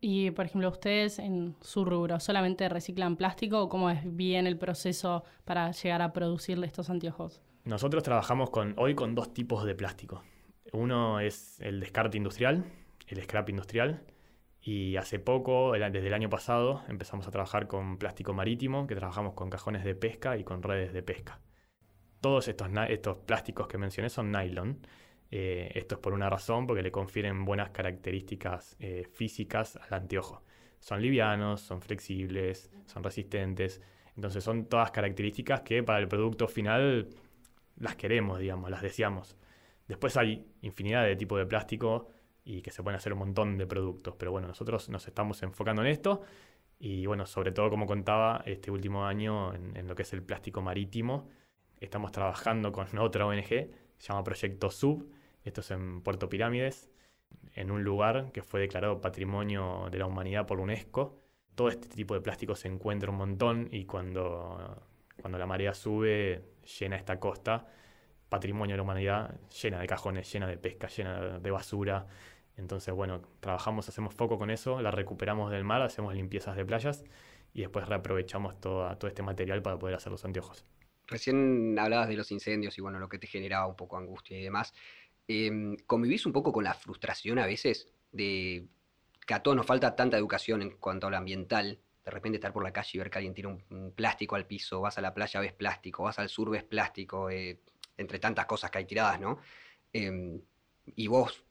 Y, 0.00 0.32
por 0.32 0.46
ejemplo, 0.46 0.68
ustedes 0.68 1.20
en 1.20 1.54
su 1.60 1.84
rubro, 1.84 2.18
¿solamente 2.18 2.68
reciclan 2.68 3.16
plástico 3.16 3.62
o 3.62 3.68
cómo 3.68 3.88
es 3.88 4.00
bien 4.04 4.48
el 4.48 4.58
proceso 4.58 5.22
para 5.44 5.70
llegar 5.70 6.02
a 6.02 6.12
producirle 6.12 6.66
estos 6.66 6.90
anteojos? 6.90 7.40
Nosotros 7.64 8.02
trabajamos 8.02 8.50
hoy 8.76 8.94
con 8.94 9.14
dos 9.14 9.32
tipos 9.32 9.64
de 9.64 9.74
plástico. 9.74 10.24
Uno 10.72 11.20
es 11.20 11.60
el 11.60 11.78
descarte 11.78 12.16
industrial, 12.16 12.64
el 13.06 13.22
scrap 13.22 13.48
industrial, 13.50 14.02
y 14.60 14.96
hace 14.96 15.18
poco, 15.18 15.72
desde 15.72 16.06
el 16.06 16.14
año 16.14 16.28
pasado, 16.28 16.82
empezamos 16.88 17.28
a 17.28 17.30
trabajar 17.30 17.68
con 17.68 17.98
plástico 17.98 18.32
marítimo, 18.32 18.86
que 18.86 18.96
trabajamos 18.96 19.34
con 19.34 19.48
cajones 19.48 19.84
de 19.84 19.94
pesca 19.94 20.36
y 20.36 20.44
con 20.44 20.62
redes 20.62 20.92
de 20.92 21.02
pesca. 21.02 21.40
Todos 22.20 22.48
estos, 22.48 22.68
estos 22.88 23.18
plásticos 23.18 23.68
que 23.68 23.78
mencioné 23.78 24.08
son 24.08 24.32
nylon 24.32 24.80
eh, 25.34 25.72
esto 25.74 25.94
es 25.94 26.00
por 26.00 26.12
una 26.12 26.28
razón, 26.28 26.66
porque 26.66 26.82
le 26.82 26.92
confieren 26.92 27.46
buenas 27.46 27.70
características 27.70 28.76
eh, 28.78 29.08
físicas 29.10 29.76
al 29.76 29.94
anteojo. 29.94 30.42
Son 30.78 31.00
livianos, 31.00 31.62
son 31.62 31.80
flexibles, 31.80 32.70
son 32.86 33.02
resistentes. 33.02 33.80
Entonces 34.14 34.44
son 34.44 34.66
todas 34.66 34.90
características 34.90 35.62
que 35.62 35.82
para 35.82 36.00
el 36.00 36.08
producto 36.08 36.48
final 36.48 37.08
las 37.76 37.96
queremos, 37.96 38.38
digamos, 38.38 38.70
las 38.70 38.82
deseamos. 38.82 39.36
Después 39.88 40.16
hay 40.16 40.46
infinidad 40.62 41.04
de 41.04 41.16
tipos 41.16 41.38
de 41.38 41.46
plástico 41.46 42.08
y 42.44 42.62
que 42.62 42.70
se 42.70 42.82
pueden 42.82 42.96
hacer 42.96 43.12
un 43.12 43.20
montón 43.20 43.58
de 43.58 43.66
productos. 43.66 44.14
Pero 44.18 44.32
bueno, 44.32 44.48
nosotros 44.48 44.88
nos 44.88 45.06
estamos 45.06 45.42
enfocando 45.42 45.82
en 45.82 45.88
esto 45.88 46.22
y 46.78 47.06
bueno, 47.06 47.26
sobre 47.26 47.52
todo 47.52 47.70
como 47.70 47.86
contaba 47.86 48.42
este 48.46 48.70
último 48.70 49.06
año 49.06 49.54
en, 49.54 49.76
en 49.76 49.86
lo 49.86 49.94
que 49.94 50.02
es 50.02 50.12
el 50.12 50.22
plástico 50.22 50.62
marítimo. 50.62 51.28
Estamos 51.80 52.12
trabajando 52.12 52.72
con 52.72 52.86
otra 52.98 53.26
ONG, 53.26 53.48
se 53.48 54.08
llama 54.08 54.24
Proyecto 54.24 54.70
Sub, 54.70 55.10
esto 55.44 55.60
es 55.60 55.70
en 55.70 56.02
Puerto 56.02 56.28
Pirámides, 56.28 56.90
en 57.54 57.70
un 57.70 57.84
lugar 57.84 58.32
que 58.32 58.42
fue 58.42 58.60
declarado 58.60 59.00
Patrimonio 59.00 59.88
de 59.90 59.98
la 59.98 60.06
Humanidad 60.06 60.46
por 60.46 60.60
UNESCO. 60.60 61.18
Todo 61.54 61.68
este 61.68 61.88
tipo 61.88 62.14
de 62.14 62.20
plástico 62.20 62.54
se 62.54 62.68
encuentra 62.68 63.10
un 63.10 63.16
montón 63.16 63.68
y 63.70 63.84
cuando, 63.84 64.82
cuando 65.22 65.38
la 65.38 65.46
marea 65.46 65.72
sube, 65.72 66.42
llena 66.78 66.96
esta 66.96 67.18
costa, 67.18 67.66
Patrimonio 68.28 68.74
de 68.74 68.78
la 68.78 68.82
Humanidad, 68.82 69.40
llena 69.62 69.80
de 69.80 69.86
cajones, 69.86 70.30
llena 70.32 70.46
de 70.46 70.58
pesca, 70.58 70.88
llena 70.88 71.38
de 71.38 71.50
basura. 71.50 72.06
Entonces, 72.56 72.92
bueno, 72.92 73.22
trabajamos, 73.40 73.88
hacemos 73.88 74.14
foco 74.14 74.38
con 74.38 74.50
eso, 74.50 74.82
la 74.82 74.90
recuperamos 74.90 75.50
del 75.50 75.64
mar, 75.64 75.80
hacemos 75.82 76.14
limpiezas 76.14 76.56
de 76.56 76.64
playas 76.64 77.04
y 77.54 77.60
después 77.60 77.88
reaprovechamos 77.88 78.60
todo, 78.60 78.90
este 79.06 79.22
material 79.22 79.62
para 79.62 79.78
poder 79.78 79.94
hacer 79.96 80.12
los 80.12 80.24
anteojos. 80.24 80.64
Recién 81.06 81.78
hablabas 81.78 82.08
de 82.08 82.16
los 82.16 82.30
incendios 82.30 82.76
y 82.78 82.80
bueno, 82.80 82.98
lo 82.98 83.08
que 83.08 83.18
te 83.18 83.26
generaba 83.26 83.66
un 83.66 83.76
poco 83.76 83.96
angustia 83.96 84.38
y 84.38 84.42
demás. 84.42 84.74
Em, 85.28 85.76
¿convivís 85.86 86.26
un 86.26 86.32
poco 86.32 86.52
con 86.52 86.64
la 86.64 86.74
frustración 86.74 87.38
a 87.38 87.46
veces 87.46 87.92
de 88.10 88.66
que 89.26 89.34
a 89.34 89.42
todos 89.42 89.56
nos 89.56 89.66
falta 89.66 89.94
tanta 89.94 90.16
educación 90.16 90.62
en 90.62 90.70
cuanto 90.70 91.06
a 91.06 91.10
lo 91.10 91.16
ambiental? 91.16 91.78
De 92.04 92.10
repente 92.10 92.36
estar 92.36 92.52
por 92.52 92.64
la 92.64 92.72
calle 92.72 92.90
y 92.94 92.98
ver 92.98 93.10
que 93.10 93.18
alguien 93.18 93.34
tira 93.34 93.48
un, 93.48 93.92
plástico 93.94 94.34
al 94.34 94.46
piso, 94.46 94.80
vas 94.80 94.98
a 94.98 95.00
la 95.00 95.14
playa, 95.14 95.40
ves 95.40 95.52
plástico, 95.52 96.04
vas 96.04 96.18
al 96.18 96.28
sur, 96.28 96.50
ves 96.50 96.64
plástico, 96.64 97.30
eh, 97.30 97.60
entre 97.96 98.18
tantas 98.18 98.46
cosas 98.46 98.70
que 98.70 98.78
hay 98.78 98.84
tiradas, 98.84 99.20
¿no? 99.20 99.38
Em, 99.92 100.40
y 100.96 101.06
vos 101.06 101.44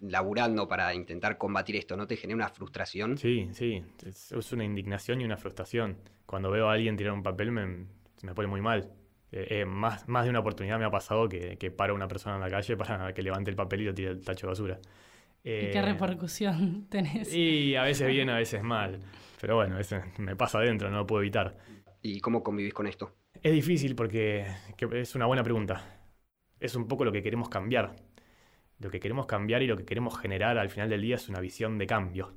laburando 0.00 0.66
para 0.66 0.94
intentar 0.94 1.38
combatir 1.38 1.76
esto, 1.76 1.96
¿no 1.96 2.06
te 2.06 2.16
genera 2.16 2.36
una 2.36 2.48
frustración? 2.48 3.18
Sí, 3.18 3.48
sí, 3.52 3.82
es, 4.04 4.52
una 4.52 4.64
indignación 4.64 5.20
y 5.20 5.24
una 5.24 5.36
frustración. 5.36 5.98
Cuando 6.26 6.50
veo 6.50 6.68
a 6.68 6.74
alguien 6.74 6.96
tirar 6.96 7.12
un 7.12 7.22
papel 7.22 7.52
me, 7.52 7.86
me 8.22 8.34
pone 8.34 8.48
muy 8.48 8.60
mal. 8.60 8.90
Eh, 9.32 9.60
eh, 9.60 9.64
más, 9.64 10.08
más 10.08 10.24
de 10.24 10.30
una 10.30 10.40
oportunidad 10.40 10.78
me 10.78 10.84
ha 10.84 10.90
pasado 10.90 11.28
que, 11.28 11.56
que 11.58 11.70
para 11.70 11.92
una 11.92 12.08
persona 12.08 12.36
en 12.36 12.40
la 12.40 12.50
calle 12.50 12.76
para 12.76 13.12
que 13.12 13.22
levante 13.22 13.50
el 13.50 13.56
papel 13.56 13.80
y 13.82 13.84
lo 13.86 13.94
tire 13.94 14.10
el 14.10 14.24
tacho 14.24 14.46
de 14.46 14.50
basura. 14.50 14.78
¿Y 15.42 15.70
qué 15.70 15.82
repercusión 15.82 16.86
tenés? 16.90 17.32
Y 17.34 17.76
a 17.76 17.82
veces 17.82 18.08
bien, 18.08 18.30
a 18.30 18.36
veces 18.36 18.62
mal. 18.62 19.00
Pero 19.44 19.56
bueno, 19.56 19.78
eso 19.78 20.00
me 20.16 20.34
pasa 20.36 20.56
adentro, 20.56 20.88
no 20.88 20.96
lo 20.96 21.06
puedo 21.06 21.20
evitar. 21.20 21.54
¿Y 22.00 22.18
cómo 22.20 22.42
convivís 22.42 22.72
con 22.72 22.86
esto? 22.86 23.14
Es 23.42 23.52
difícil 23.52 23.94
porque 23.94 24.46
es 24.92 25.14
una 25.14 25.26
buena 25.26 25.44
pregunta. 25.44 25.84
Es 26.58 26.74
un 26.76 26.88
poco 26.88 27.04
lo 27.04 27.12
que 27.12 27.22
queremos 27.22 27.50
cambiar. 27.50 27.94
Lo 28.78 28.88
que 28.88 29.00
queremos 29.00 29.26
cambiar 29.26 29.60
y 29.60 29.66
lo 29.66 29.76
que 29.76 29.84
queremos 29.84 30.18
generar 30.18 30.56
al 30.56 30.70
final 30.70 30.88
del 30.88 31.02
día 31.02 31.16
es 31.16 31.28
una 31.28 31.40
visión 31.40 31.76
de 31.76 31.86
cambio. 31.86 32.32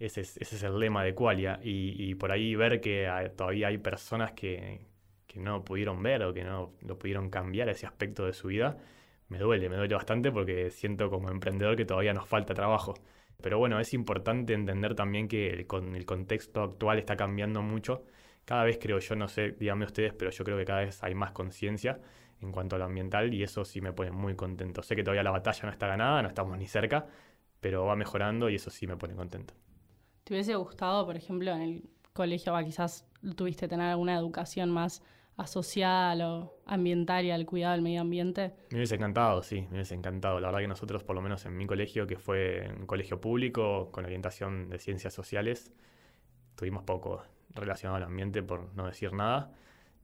Ese 0.00 0.22
es, 0.22 0.38
ese 0.38 0.56
es 0.56 0.62
el 0.64 0.76
lema 0.76 1.04
de 1.04 1.14
Qualia. 1.14 1.60
Y, 1.62 1.94
y 2.02 2.16
por 2.16 2.32
ahí 2.32 2.56
ver 2.56 2.80
que 2.80 3.08
todavía 3.36 3.68
hay 3.68 3.78
personas 3.78 4.32
que, 4.32 4.88
que 5.28 5.38
no 5.38 5.64
pudieron 5.64 6.02
ver 6.02 6.24
o 6.24 6.34
que 6.34 6.42
no 6.42 6.72
lo 6.80 6.98
pudieron 6.98 7.30
cambiar 7.30 7.68
ese 7.68 7.86
aspecto 7.86 8.26
de 8.26 8.32
su 8.32 8.48
vida, 8.48 8.76
me 9.28 9.38
duele, 9.38 9.68
me 9.68 9.76
duele 9.76 9.94
bastante 9.94 10.32
porque 10.32 10.70
siento 10.70 11.10
como 11.10 11.30
emprendedor 11.30 11.76
que 11.76 11.84
todavía 11.84 12.12
nos 12.12 12.28
falta 12.28 12.54
trabajo. 12.54 12.94
Pero 13.40 13.58
bueno, 13.58 13.80
es 13.80 13.94
importante 13.94 14.54
entender 14.54 14.94
también 14.94 15.28
que 15.28 15.50
el, 15.50 15.66
con 15.66 15.96
el 15.96 16.04
contexto 16.06 16.62
actual 16.62 16.98
está 16.98 17.16
cambiando 17.16 17.62
mucho. 17.62 18.04
Cada 18.44 18.64
vez 18.64 18.78
creo 18.80 18.98
yo, 18.98 19.16
no 19.16 19.28
sé, 19.28 19.52
díganme 19.52 19.84
ustedes, 19.84 20.12
pero 20.12 20.30
yo 20.30 20.44
creo 20.44 20.56
que 20.58 20.64
cada 20.64 20.80
vez 20.80 21.02
hay 21.02 21.14
más 21.14 21.32
conciencia 21.32 22.00
en 22.40 22.52
cuanto 22.52 22.76
a 22.76 22.78
lo 22.78 22.86
ambiental 22.86 23.32
y 23.34 23.42
eso 23.42 23.64
sí 23.64 23.80
me 23.80 23.92
pone 23.92 24.10
muy 24.10 24.34
contento. 24.34 24.82
Sé 24.82 24.96
que 24.96 25.02
todavía 25.02 25.22
la 25.22 25.30
batalla 25.30 25.60
no 25.64 25.70
está 25.70 25.86
ganada, 25.86 26.22
no 26.22 26.28
estamos 26.28 26.56
ni 26.58 26.66
cerca, 26.66 27.06
pero 27.60 27.84
va 27.84 27.96
mejorando 27.96 28.48
y 28.48 28.56
eso 28.56 28.70
sí 28.70 28.86
me 28.86 28.96
pone 28.96 29.14
contento. 29.14 29.54
¿Te 30.24 30.34
hubiese 30.34 30.54
gustado, 30.54 31.06
por 31.06 31.16
ejemplo, 31.16 31.52
en 31.52 31.62
el 31.62 31.90
colegio, 32.12 32.54
quizás 32.64 33.06
tuviste 33.36 33.68
tener 33.68 33.90
alguna 33.90 34.16
educación 34.16 34.70
más 34.70 35.02
asociada 35.40 36.12
a 36.12 36.50
ambiental 36.66 37.24
y 37.24 37.30
al 37.30 37.46
cuidado 37.46 37.72
del 37.72 37.82
medio 37.82 38.00
ambiente? 38.02 38.52
Me 38.70 38.78
hubiese 38.78 38.94
encantado, 38.94 39.42
sí, 39.42 39.62
me 39.62 39.76
hubiese 39.76 39.94
encantado. 39.94 40.40
La 40.40 40.48
verdad 40.48 40.60
que 40.60 40.68
nosotros, 40.68 41.02
por 41.04 41.16
lo 41.16 41.22
menos 41.22 41.44
en 41.46 41.56
mi 41.56 41.66
colegio, 41.66 42.06
que 42.06 42.16
fue 42.16 42.70
un 42.78 42.86
colegio 42.86 43.20
público 43.20 43.90
con 43.90 44.04
orientación 44.04 44.68
de 44.68 44.78
ciencias 44.78 45.14
sociales, 45.14 45.72
tuvimos 46.54 46.84
poco 46.84 47.22
relacionado 47.54 47.96
al 47.96 48.04
ambiente, 48.04 48.42
por 48.42 48.74
no 48.74 48.86
decir 48.86 49.12
nada. 49.12 49.52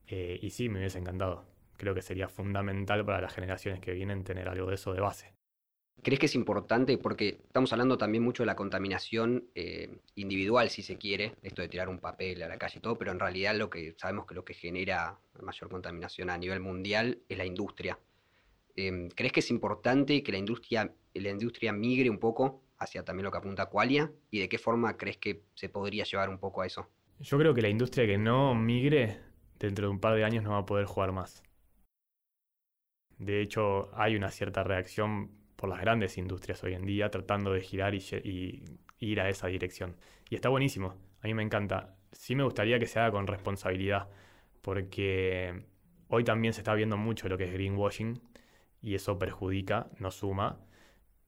Eh, 0.07 0.39
y 0.41 0.51
sí, 0.51 0.69
me 0.69 0.79
hubiese 0.79 0.99
encantado. 0.99 1.45
Creo 1.77 1.95
que 1.95 2.03
sería 2.03 2.29
fundamental 2.29 3.05
para 3.05 3.21
las 3.21 3.35
generaciones 3.35 3.81
que 3.81 3.93
vienen 3.93 4.25
tener 4.25 4.49
algo 4.49 4.69
de 4.69 4.77
eso 4.77 4.93
de 4.95 5.01
base. 5.01 5.36
¿Crees 6.07 6.21
que 6.21 6.27
es 6.27 6.37
importante? 6.37 6.99
Porque 6.99 7.41
estamos 7.49 7.73
hablando 7.73 7.99
también 7.99 8.23
mucho 8.23 8.45
de 8.45 8.47
la 8.47 8.55
contaminación 8.55 9.49
eh, 9.57 9.89
individual, 10.15 10.71
si 10.71 10.85
se 10.85 10.99
quiere, 10.99 11.35
esto 11.43 11.63
de 11.63 11.69
tirar 11.69 11.89
un 11.89 11.99
papel 11.99 12.45
a 12.45 12.49
la 12.49 12.59
calle 12.59 12.79
y 12.79 12.81
todo, 12.81 12.97
pero 12.97 13.11
en 13.11 13.19
realidad 13.19 13.57
lo 13.57 13.69
que 13.69 13.97
sabemos 13.99 14.25
que 14.25 14.37
lo 14.37 14.45
que 14.45 14.55
genera 14.55 15.19
mayor 15.43 15.69
contaminación 15.69 16.31
a 16.31 16.39
nivel 16.39 16.61
mundial 16.61 17.19
es 17.29 17.37
la 17.37 17.45
industria. 17.45 17.99
Em, 18.77 19.09
¿Crees 19.09 19.33
que 19.33 19.41
es 19.41 19.51
importante 19.51 20.23
que 20.23 20.31
la 20.31 20.39
industria, 20.39 20.95
la 21.13 21.29
industria 21.29 21.73
migre 21.73 22.09
un 22.09 22.19
poco 22.19 22.63
hacia 22.79 23.05
también 23.05 23.25
lo 23.25 23.33
que 23.33 23.39
apunta 23.39 23.67
Qualia? 23.67 24.13
¿Y 24.31 24.39
de 24.39 24.49
qué 24.49 24.59
forma 24.59 24.97
crees 24.97 25.17
que 25.17 25.43
se 25.55 25.69
podría 25.69 26.05
llevar 26.05 26.29
un 26.29 26.39
poco 26.39 26.63
a 26.63 26.67
eso? 26.67 26.89
Yo 27.19 27.37
creo 27.37 27.53
que 27.53 27.63
la 27.63 27.69
industria 27.69 28.07
que 28.07 28.17
no 28.17 28.55
migre 28.55 29.19
dentro 29.59 29.89
de 29.89 29.91
un 29.91 29.99
par 29.99 30.15
de 30.15 30.25
años 30.25 30.45
no 30.45 30.51
va 30.51 30.59
a 30.59 30.67
poder 30.67 30.85
jugar 30.87 31.11
más. 31.11 31.43
De 33.19 33.43
hecho, 33.43 33.91
hay 33.99 34.15
una 34.15 34.31
cierta 34.31 34.63
reacción 34.63 35.46
por 35.57 35.69
las 35.69 35.81
grandes 35.81 36.19
industrias 36.19 36.63
hoy 36.63 36.75
en 36.75 36.87
día, 36.87 37.11
tratando 37.11 37.53
de 37.53 37.63
girar 37.63 37.95
y, 37.95 38.63
ir 38.99 39.21
a 39.21 39.29
esa 39.29 39.49
dirección. 39.49 39.97
Y 40.31 40.35
está 40.35 40.49
buenísimo, 40.49 40.95
a 41.23 41.27
mí 41.27 41.35
me 41.35 41.43
encanta. 41.43 41.97
Sí 42.13 42.35
me 42.35 42.45
gustaría 42.45 42.79
que 42.79 42.87
se 42.87 42.99
haga 42.99 43.11
con 43.11 43.27
responsabilidad, 43.27 44.09
porque 44.63 45.65
hoy 46.09 46.25
también 46.25 46.55
se 46.55 46.61
está 46.61 46.75
viendo 46.75 46.97
mucho 46.97 47.29
lo 47.29 47.37
que 47.37 47.45
es 47.45 47.53
greenwashing 47.53 48.21
y 48.81 48.95
eso 48.95 49.19
perjudica, 49.19 49.89
no 49.99 50.11
suma, 50.11 50.61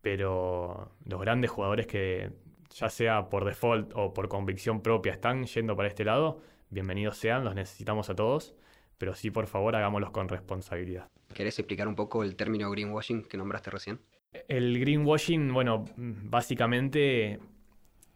pero 0.01 0.93
los 1.05 1.21
grandes 1.21 1.51
jugadores 1.51 1.87
que 1.87 2.31
ya 2.75 2.89
sea 2.91 3.29
por 3.29 3.45
default 3.45 3.93
o 3.95 4.15
por 4.15 4.29
convicción 4.29 4.83
propia 4.83 5.13
están 5.13 5.45
yendo 5.45 5.77
para 5.77 5.89
este 5.89 6.05
lado, 6.05 6.41
bienvenidos 6.71 7.17
sean, 7.17 7.45
los 7.45 7.55
necesitamos 7.55 8.11
a 8.11 8.15
todos, 8.15 8.55
pero 8.99 9.15
sí 9.15 9.31
por 9.31 9.47
favor 9.47 9.75
hagámoslos 9.75 10.11
con 10.11 10.29
responsabilidad. 10.29 11.09
¿Querés 11.35 11.59
explicar 11.59 11.89
un 11.89 11.95
poco 11.95 12.23
el 12.23 12.37
término 12.37 12.71
greenwashing 12.71 13.25
que 13.25 13.37
nombraste 13.37 13.71
recién? 13.71 14.01
El 14.49 14.81
greenwashing, 14.81 15.53
bueno, 15.53 15.85
básicamente 15.97 17.39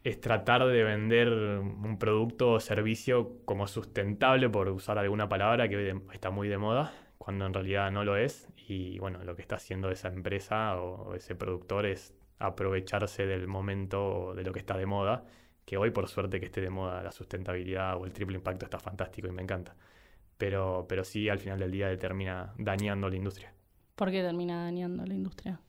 es 0.04 0.20
tratar 0.20 0.66
de 0.66 0.82
vender 0.82 1.28
un 1.28 1.98
producto 1.98 2.52
o 2.52 2.60
servicio 2.60 3.36
como 3.44 3.66
sustentable, 3.66 4.48
por 4.48 4.68
usar 4.68 4.98
alguna 4.98 5.28
palabra 5.28 5.68
que 5.68 5.76
hoy 5.76 6.02
está 6.12 6.30
muy 6.30 6.48
de 6.48 6.58
moda, 6.58 6.92
cuando 7.18 7.46
en 7.46 7.54
realidad 7.54 7.90
no 7.90 8.04
lo 8.04 8.16
es. 8.16 8.48
Y 8.66 8.98
bueno, 8.98 9.22
lo 9.24 9.36
que 9.36 9.42
está 9.42 9.56
haciendo 9.56 9.90
esa 9.90 10.08
empresa 10.08 10.80
o 10.80 11.14
ese 11.14 11.34
productor 11.34 11.86
es 11.86 12.14
aprovecharse 12.38 13.26
del 13.26 13.46
momento 13.46 14.34
de 14.34 14.42
lo 14.42 14.52
que 14.52 14.58
está 14.58 14.76
de 14.76 14.86
moda, 14.86 15.24
que 15.64 15.76
hoy 15.76 15.90
por 15.90 16.08
suerte 16.08 16.40
que 16.40 16.46
esté 16.46 16.60
de 16.60 16.70
moda 16.70 17.02
la 17.02 17.12
sustentabilidad 17.12 17.96
o 17.96 18.04
el 18.04 18.12
triple 18.12 18.36
impacto 18.36 18.64
está 18.64 18.78
fantástico 18.78 19.28
y 19.28 19.32
me 19.32 19.42
encanta. 19.42 19.76
Pero, 20.38 20.86
pero 20.88 21.04
sí 21.04 21.28
al 21.28 21.38
final 21.38 21.58
del 21.60 21.70
día 21.70 21.96
termina 21.98 22.52
dañando 22.58 23.08
la 23.08 23.16
industria. 23.16 23.54
¿Por 23.94 24.10
qué 24.10 24.22
termina 24.22 24.64
dañando 24.64 25.04
la 25.06 25.14
industria? 25.14 25.60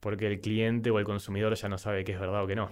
Porque 0.00 0.26
el 0.26 0.40
cliente 0.40 0.90
o 0.90 0.98
el 0.98 1.04
consumidor 1.04 1.54
ya 1.54 1.68
no 1.68 1.78
sabe 1.78 2.04
qué 2.04 2.12
es 2.12 2.20
verdad 2.20 2.44
o 2.44 2.46
qué 2.46 2.56
no. 2.56 2.70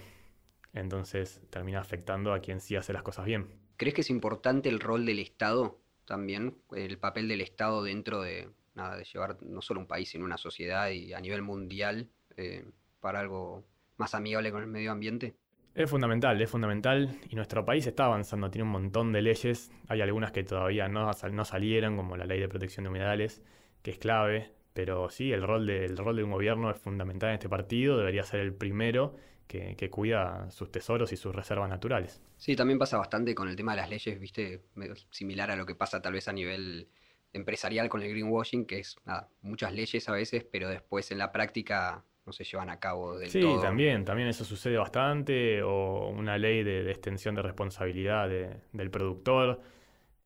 Entonces 0.73 1.41
termina 1.51 1.81
afectando 1.81 2.33
a 2.33 2.41
quien 2.41 2.61
sí 2.61 2.77
hace 2.77 2.93
las 2.93 3.03
cosas 3.03 3.25
bien. 3.25 3.47
¿Crees 3.77 3.95
que 3.95 4.01
es 4.03 4.11
importante 4.11 4.69
el 4.69 4.81
rol 4.81 5.07
del 5.07 5.19
Estado 5.19 5.79
también? 6.05 6.57
El 6.75 6.99
papel 6.99 7.29
del 7.29 7.41
Estado 7.41 7.83
dentro 7.83 8.21
de, 8.21 8.49
nada, 8.75 8.97
de 8.97 9.05
llevar 9.05 9.39
no 9.43 9.62
solo 9.62 9.81
un 9.81 9.87
país, 9.87 10.11
sino 10.11 10.25
una 10.25 10.39
sociedad 10.39 10.91
y 10.91 11.12
a 11.12 11.21
nivel 11.21 11.43
mundial 11.43 12.09
eh, 12.37 12.65
para 13.01 13.21
algo 13.21 13.65
más 13.97 14.15
amigable 14.15 14.53
con 14.53 14.62
el 14.62 14.69
medio 14.69 14.93
ambiente? 14.93 15.37
Es 15.75 15.91
fundamental, 15.91 16.41
es 16.41 16.51
fundamental 16.51 17.19
y 17.29 17.37
nuestro 17.37 17.65
país 17.65 17.87
está 17.87 18.07
avanzando, 18.07 18.51
tiene 18.51 18.65
un 18.65 18.71
montón 18.71 19.12
de 19.12 19.21
leyes, 19.21 19.71
hay 19.89 20.01
algunas 20.01 20.33
que 20.33 20.43
todavía 20.43 20.89
no, 20.89 21.11
no 21.33 21.45
salieron, 21.45 21.97
como 21.97 22.17
la 22.17 22.25
ley 22.25 22.41
de 22.41 22.49
protección 22.49 22.85
de 22.85 22.91
humedales, 22.91 23.43
que 23.83 23.91
es 23.91 23.99
clave, 23.99 24.53
pero 24.77 25.09
sí, 25.09 25.33
el 25.33 25.43
rol, 25.43 25.67
de, 25.67 25.87
el 25.87 25.97
rol 25.97 26.17
de 26.17 26.23
un 26.23 26.31
gobierno 26.31 26.71
es 26.71 26.77
fundamental 26.77 27.31
en 27.31 27.37
este 27.37 27.49
partido, 27.49 27.97
debería 27.97 28.25
ser 28.25 28.41
el 28.41 28.53
primero 28.53 29.17
que, 29.47 29.75
cuida 29.91 30.51
sus 30.51 30.71
tesoros 30.71 31.12
y 31.12 31.17
sus 31.17 31.35
reservas 31.35 31.71
naturales. 31.71 32.21
Sí, 32.37 32.55
también 32.55 32.79
pasa 32.79 32.99
bastante 32.99 33.35
con 33.35 33.49
el 33.49 33.57
tema 33.57 33.73
de 33.73 33.81
las 33.81 33.89
leyes, 33.89 34.21
viste, 34.21 34.61
similar 35.09 35.51
a 35.51 35.57
lo 35.57 35.65
que 35.65 35.75
pasa 35.75 36.03
tal 36.03 36.12
vez 36.12 36.29
a 36.29 36.35
nivel 36.35 36.89
empresarial 37.33 37.89
con 37.89 38.03
el 38.03 38.11
greenwashing, 38.11 38.67
que 38.67 38.81
es 38.81 38.99
nada, 39.07 39.31
muchas 39.41 39.73
leyes 39.73 40.07
a 40.11 40.12
veces, 40.12 40.45
pero 40.45 40.69
después 40.69 41.11
en 41.11 41.17
la 41.17 41.33
práctica 41.33 42.05
no 42.27 42.33
se 42.35 42.45
llevan 42.45 42.69
a 42.69 42.79
cabo 42.79 43.17
del 43.17 43.31
sí, 43.31 43.41
todo. 43.41 43.57
Sí, 43.57 43.62
también, 43.62 44.05
también 44.05 44.29
eso 44.29 44.45
sucede 44.45 44.77
bastante, 44.77 45.62
o 45.62 46.11
una 46.11 46.37
ley 46.37 46.62
de, 46.62 46.91
extensión 46.91 47.35
de 47.35 47.41
responsabilidad 47.41 48.29
del 48.29 48.91
productor. 48.91 49.62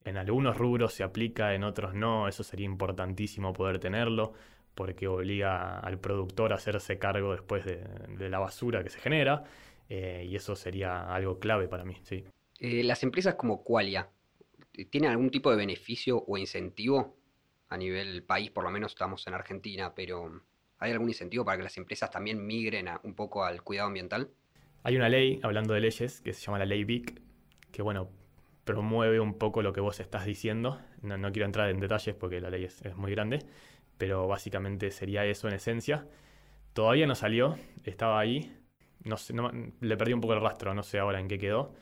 En 0.03 0.17
algunos 0.17 0.57
rubros 0.57 0.93
se 0.93 1.03
aplica, 1.03 1.53
en 1.53 1.63
otros 1.63 1.93
no, 1.93 2.27
eso 2.27 2.43
sería 2.43 2.65
importantísimo 2.65 3.53
poder 3.53 3.79
tenerlo 3.79 4.33
porque 4.73 5.07
obliga 5.07 5.79
al 5.79 5.99
productor 5.99 6.53
a 6.53 6.55
hacerse 6.55 6.97
cargo 6.97 7.33
después 7.33 7.65
de, 7.65 8.29
la 8.29 8.39
basura 8.39 8.83
que 8.83 8.89
se 8.89 8.99
genera, 8.99 9.43
eh, 9.89 10.25
y 10.27 10.35
eso 10.35 10.55
sería 10.55 11.13
algo 11.13 11.39
clave 11.39 11.67
para 11.67 11.83
mí, 11.83 11.97
sí. 12.03 12.23
Eh, 12.59 12.83
las 12.83 13.03
empresas 13.03 13.35
como 13.35 13.63
Qualia, 13.63 14.09
¿tienen 14.89 15.11
algún 15.11 15.29
tipo 15.29 15.51
de 15.51 15.57
beneficio 15.57 16.23
o 16.25 16.37
incentivo 16.37 17.17
a 17.69 17.77
nivel 17.77 18.23
país? 18.23 18.51
Por 18.51 18.63
lo 18.63 18.71
menos 18.71 18.93
estamos 18.93 19.25
en 19.27 19.33
Argentina, 19.33 19.93
pero 19.93 20.41
¿hay 20.79 20.91
algún 20.91 21.09
incentivo 21.09 21.43
para 21.43 21.57
que 21.57 21.63
las 21.63 21.77
empresas 21.77 22.09
también 22.09 22.45
migren 22.45 22.87
un 23.03 23.13
poco 23.13 23.43
al 23.43 23.63
cuidado 23.63 23.87
ambiental? 23.87 24.29
Hay 24.83 24.95
una 24.95 25.09
ley, 25.09 25.39
hablando 25.43 25.73
de 25.73 25.81
leyes, 25.81 26.21
que 26.21 26.33
se 26.33 26.45
llama 26.45 26.59
la 26.59 26.65
ley 26.65 26.83
BIC, 26.83 27.21
que 27.71 27.81
bueno, 27.81 28.09
promueve 28.63 29.19
un 29.19 29.35
poco 29.35 29.61
lo 29.61 29.73
que 29.73 29.81
vos 29.81 29.99
estás 29.99 30.25
diciendo. 30.25 30.79
No, 31.01 31.31
quiero 31.31 31.45
entrar 31.45 31.69
en 31.69 31.79
detalles 31.79 32.15
porque 32.15 32.39
la 32.39 32.49
ley 32.49 32.65
es 32.65 32.95
muy 32.95 33.11
grande, 33.11 33.39
pero 33.97 34.27
básicamente 34.27 34.91
sería 34.91 35.25
eso 35.25 35.47
en 35.47 35.55
esencia. 35.55 36.07
Todavía 36.73 37.05
no 37.05 37.15
salió, 37.15 37.55
estaba 37.83 38.19
ahí, 38.19 38.55
no 39.03 39.17
sé, 39.17 39.33
le 39.79 39.97
perdí 39.97 40.13
un 40.13 40.21
poco 40.21 40.33
el 40.33 40.41
rastro, 40.41 40.73
no 40.73 40.83
sé 40.83 40.99
ahora 40.99 41.19
en 41.19 41.27
qué 41.27 41.37
quedó, 41.37 41.73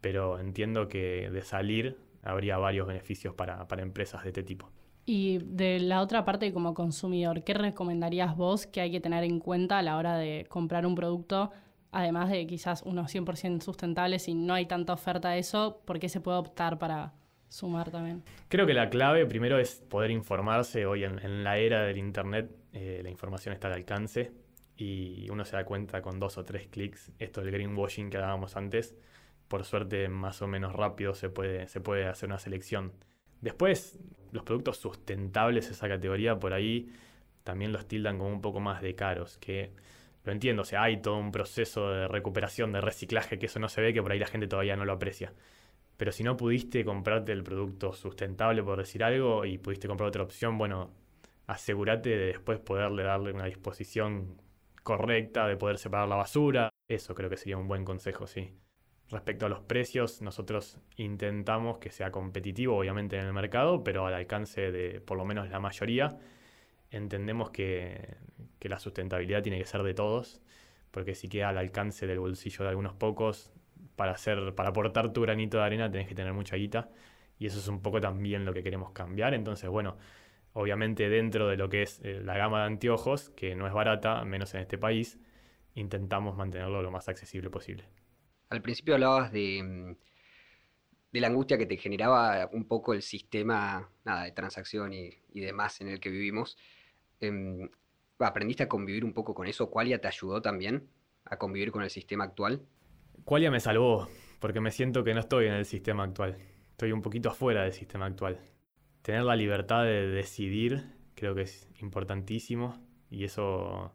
pero 0.00 0.38
entiendo 0.38 0.88
que 0.88 1.30
de 1.30 1.42
salir 1.42 1.98
habría 2.22 2.58
varios 2.58 2.86
beneficios 2.86 3.34
para, 3.34 3.68
para 3.68 3.82
empresas 3.82 4.22
de 4.22 4.30
este 4.30 4.42
tipo. 4.42 4.70
Y 5.04 5.38
de 5.38 5.80
la 5.80 6.00
otra 6.00 6.24
parte, 6.24 6.52
como 6.52 6.74
consumidor, 6.74 7.42
¿qué 7.42 7.54
recomendarías 7.54 8.36
vos 8.36 8.66
que 8.66 8.80
hay 8.80 8.90
que 8.90 9.00
tener 9.00 9.24
en 9.24 9.40
cuenta 9.40 9.78
a 9.78 9.82
la 9.82 9.96
hora 9.96 10.16
de 10.16 10.46
comprar 10.48 10.86
un 10.86 10.94
producto? 10.94 11.50
Además 11.92 12.30
de 12.30 12.46
quizás 12.46 12.82
unos 12.82 13.14
100% 13.14 13.60
sustentables, 13.60 14.24
si 14.24 14.34
no 14.34 14.54
hay 14.54 14.66
tanta 14.66 14.92
oferta 14.92 15.30
de 15.30 15.38
eso, 15.38 15.80
¿por 15.84 16.00
qué 16.00 16.08
se 16.08 16.20
puede 16.20 16.38
optar 16.38 16.78
para 16.78 17.12
sumar 17.52 17.90
también. 17.90 18.24
Creo 18.48 18.66
que 18.66 18.74
la 18.74 18.88
clave 18.88 19.26
primero 19.26 19.58
es 19.58 19.74
poder 19.88 20.10
informarse. 20.10 20.86
Hoy 20.86 21.04
en, 21.04 21.44
la 21.44 21.58
era 21.58 21.82
del 21.82 21.98
Internet 21.98 22.50
eh, 22.72 23.00
la 23.02 23.10
información 23.10 23.52
está 23.52 23.68
al 23.68 23.74
alcance 23.74 24.32
y 24.76 25.28
uno 25.30 25.44
se 25.44 25.56
da 25.56 25.64
cuenta 25.64 26.00
con 26.00 26.18
dos 26.18 26.38
o 26.38 26.44
tres 26.44 26.66
clics. 26.68 27.12
Esto 27.18 27.42
del 27.42 27.52
greenwashing 27.52 28.08
que 28.10 28.16
hablábamos 28.16 28.56
antes, 28.56 28.96
por 29.48 29.64
suerte 29.64 30.08
más 30.08 30.40
o 30.40 30.46
menos 30.46 30.72
rápido 30.72 31.14
se 31.14 31.28
puede, 31.28 31.68
se 31.68 31.80
puede 31.80 32.06
hacer 32.06 32.28
una 32.30 32.38
selección. 32.38 32.92
Después, 33.42 33.98
los 34.30 34.44
productos 34.44 34.78
sustentables, 34.78 35.70
esa 35.70 35.88
categoría, 35.88 36.38
por 36.38 36.54
ahí 36.54 36.90
también 37.44 37.72
los 37.72 37.86
tildan 37.86 38.18
como 38.18 38.30
un 38.30 38.40
poco 38.40 38.60
más 38.60 38.80
de 38.80 38.94
caros, 38.94 39.36
que 39.36 39.72
lo 40.24 40.32
entiendo, 40.32 40.62
o 40.62 40.64
sea, 40.64 40.82
hay 40.84 41.02
todo 41.02 41.16
un 41.18 41.32
proceso 41.32 41.90
de 41.90 42.08
recuperación, 42.08 42.72
de 42.72 42.80
reciclaje, 42.80 43.38
que 43.38 43.46
eso 43.46 43.58
no 43.58 43.68
se 43.68 43.80
ve, 43.80 43.92
que 43.92 44.02
por 44.02 44.12
ahí 44.12 44.18
la 44.18 44.26
gente 44.26 44.46
todavía 44.46 44.76
no 44.76 44.84
lo 44.84 44.92
aprecia. 44.92 45.32
Pero 45.96 46.12
si 46.12 46.22
no 46.22 46.36
pudiste 46.36 46.84
comprarte 46.84 47.32
el 47.32 47.42
producto 47.42 47.92
sustentable, 47.92 48.62
por 48.62 48.78
decir 48.78 49.04
algo, 49.04 49.44
y 49.44 49.58
pudiste 49.58 49.88
comprar 49.88 50.08
otra 50.08 50.22
opción, 50.22 50.58
bueno, 50.58 50.90
asegúrate 51.46 52.10
de 52.10 52.26
después 52.26 52.60
poderle 52.60 53.02
darle 53.02 53.32
una 53.32 53.46
disposición 53.46 54.40
correcta, 54.82 55.46
de 55.46 55.56
poder 55.56 55.78
separar 55.78 56.08
la 56.08 56.16
basura. 56.16 56.70
Eso 56.88 57.14
creo 57.14 57.30
que 57.30 57.36
sería 57.36 57.56
un 57.56 57.68
buen 57.68 57.84
consejo, 57.84 58.26
sí. 58.26 58.52
Respecto 59.10 59.46
a 59.46 59.48
los 59.48 59.60
precios, 59.60 60.22
nosotros 60.22 60.78
intentamos 60.96 61.78
que 61.78 61.90
sea 61.90 62.10
competitivo, 62.10 62.78
obviamente, 62.78 63.18
en 63.18 63.26
el 63.26 63.32
mercado, 63.32 63.84
pero 63.84 64.06
al 64.06 64.14
alcance 64.14 64.72
de 64.72 65.00
por 65.00 65.18
lo 65.18 65.24
menos 65.24 65.50
la 65.50 65.60
mayoría. 65.60 66.18
Entendemos 66.92 67.50
que, 67.50 68.16
que 68.60 68.68
la 68.68 68.78
sustentabilidad 68.78 69.42
tiene 69.42 69.58
que 69.58 69.66
ser 69.66 69.82
de 69.82 69.94
todos, 69.94 70.40
porque 70.92 71.16
si 71.16 71.28
queda 71.28 71.48
al 71.48 71.58
alcance 71.58 72.06
del 72.06 72.20
bolsillo 72.20 72.64
de 72.64 72.70
algunos 72.70 72.94
pocos, 72.94 73.52
para 73.96 74.12
hacer, 74.12 74.54
para 74.54 74.70
aportar 74.70 75.12
tu 75.12 75.22
granito 75.22 75.58
de 75.58 75.64
arena 75.64 75.90
tenés 75.90 76.08
que 76.08 76.14
tener 76.14 76.32
mucha 76.32 76.56
guita. 76.56 76.90
Y 77.38 77.46
eso 77.46 77.58
es 77.58 77.66
un 77.68 77.82
poco 77.82 78.00
también 78.00 78.44
lo 78.44 78.52
que 78.52 78.62
queremos 78.62 78.92
cambiar. 78.92 79.34
Entonces, 79.34 79.68
bueno, 79.68 79.96
obviamente 80.52 81.08
dentro 81.08 81.48
de 81.48 81.56
lo 81.56 81.68
que 81.68 81.82
es 81.82 82.00
eh, 82.04 82.20
la 82.22 82.36
gama 82.36 82.60
de 82.60 82.66
anteojos, 82.66 83.30
que 83.30 83.54
no 83.56 83.66
es 83.66 83.72
barata, 83.72 84.24
menos 84.24 84.54
en 84.54 84.60
este 84.60 84.78
país, 84.78 85.18
intentamos 85.74 86.36
mantenerlo 86.36 86.82
lo 86.82 86.90
más 86.90 87.08
accesible 87.08 87.50
posible. 87.50 87.84
Al 88.50 88.62
principio 88.62 88.94
hablabas 88.94 89.32
de, 89.32 89.62
mm, 89.62 89.96
de 91.12 91.20
la 91.20 91.28
angustia 91.28 91.58
que 91.58 91.66
te 91.66 91.76
generaba 91.76 92.48
un 92.52 92.64
poco 92.66 92.94
el 92.94 93.02
sistema 93.02 93.90
nada, 94.04 94.24
de 94.24 94.32
transacción 94.32 94.92
y, 94.92 95.10
demás 95.32 95.80
en 95.80 95.88
el 95.88 96.00
que 96.00 96.10
vivimos. 96.10 96.56
Em, 97.22 97.70
¿Aprendiste 98.18 98.64
a 98.64 98.68
convivir 98.68 99.04
un 99.04 99.14
poco 99.14 99.34
con 99.34 99.46
eso? 99.46 99.70
¿Qualia 99.70 100.00
te 100.00 100.08
ayudó 100.08 100.42
también 100.42 100.88
a 101.24 101.38
convivir 101.38 101.72
con 101.72 101.82
el 101.82 101.90
sistema 101.90 102.24
actual? 102.24 102.62
Qualia 103.24 103.50
me 103.50 103.60
salvó, 103.60 104.08
porque 104.38 104.60
me 104.60 104.70
siento 104.70 105.02
que 105.02 105.14
no 105.14 105.20
estoy 105.20 105.46
en 105.46 105.54
el 105.54 105.64
sistema 105.64 106.04
actual. 106.04 106.36
Estoy 106.72 106.92
un 106.92 107.02
poquito 107.02 107.30
afuera 107.30 107.62
del 107.62 107.72
sistema 107.72 108.06
actual. 108.06 108.38
Tener 109.02 109.22
la 109.22 109.34
libertad 109.34 109.84
de 109.84 110.06
decidir 110.08 110.84
creo 111.14 111.34
que 111.34 111.42
es 111.42 111.68
importantísimo 111.80 112.74
y 113.10 113.24
eso, 113.24 113.94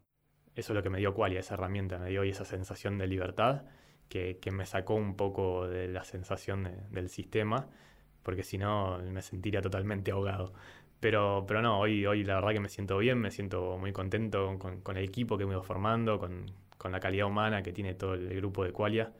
eso 0.55 0.73
es 0.73 0.75
lo 0.75 0.83
que 0.83 0.89
me 0.89 0.99
dio 0.99 1.13
Qualia, 1.13 1.39
esa 1.39 1.55
herramienta, 1.55 1.97
me 1.97 2.09
dio 2.09 2.23
esa 2.23 2.45
sensación 2.45 2.97
de 2.97 3.07
libertad 3.07 3.63
que, 4.09 4.39
me 4.51 4.65
sacó 4.65 4.95
un 4.95 5.15
poco 5.15 5.67
de 5.67 5.87
la 5.87 6.03
sensación 6.03 6.87
del 6.91 7.09
sistema, 7.09 7.67
porque 8.23 8.43
si 8.43 8.57
no 8.57 8.99
me 8.99 9.21
sentiría 9.21 9.61
totalmente 9.61 10.11
ahogado. 10.11 10.53
Pero, 10.99 11.45
pero 11.47 11.61
no, 11.61 11.79
hoy, 11.79 12.05
hoy 12.05 12.23
la 12.23 12.35
verdad 12.35 12.51
que 12.51 12.59
me 12.59 12.69
siento 12.69 12.97
bien, 12.97 13.19
me 13.19 13.31
siento 13.31 13.77
muy 13.77 13.91
contento 13.93 14.57
con, 14.57 14.81
con 14.81 14.97
el 14.97 15.03
equipo 15.03 15.37
que 15.37 15.45
me 15.45 15.51
ido 15.51 15.63
formando, 15.63 16.17
con, 16.19 16.51
con 16.77 16.91
la 16.91 16.99
calidad 16.99 17.27
humana 17.27 17.61
que 17.61 17.73
tiene 17.73 17.93
todo 17.93 18.13
el 18.13 18.35
grupo 18.35 18.63
de 18.63 18.71
Qualia. 18.71 19.13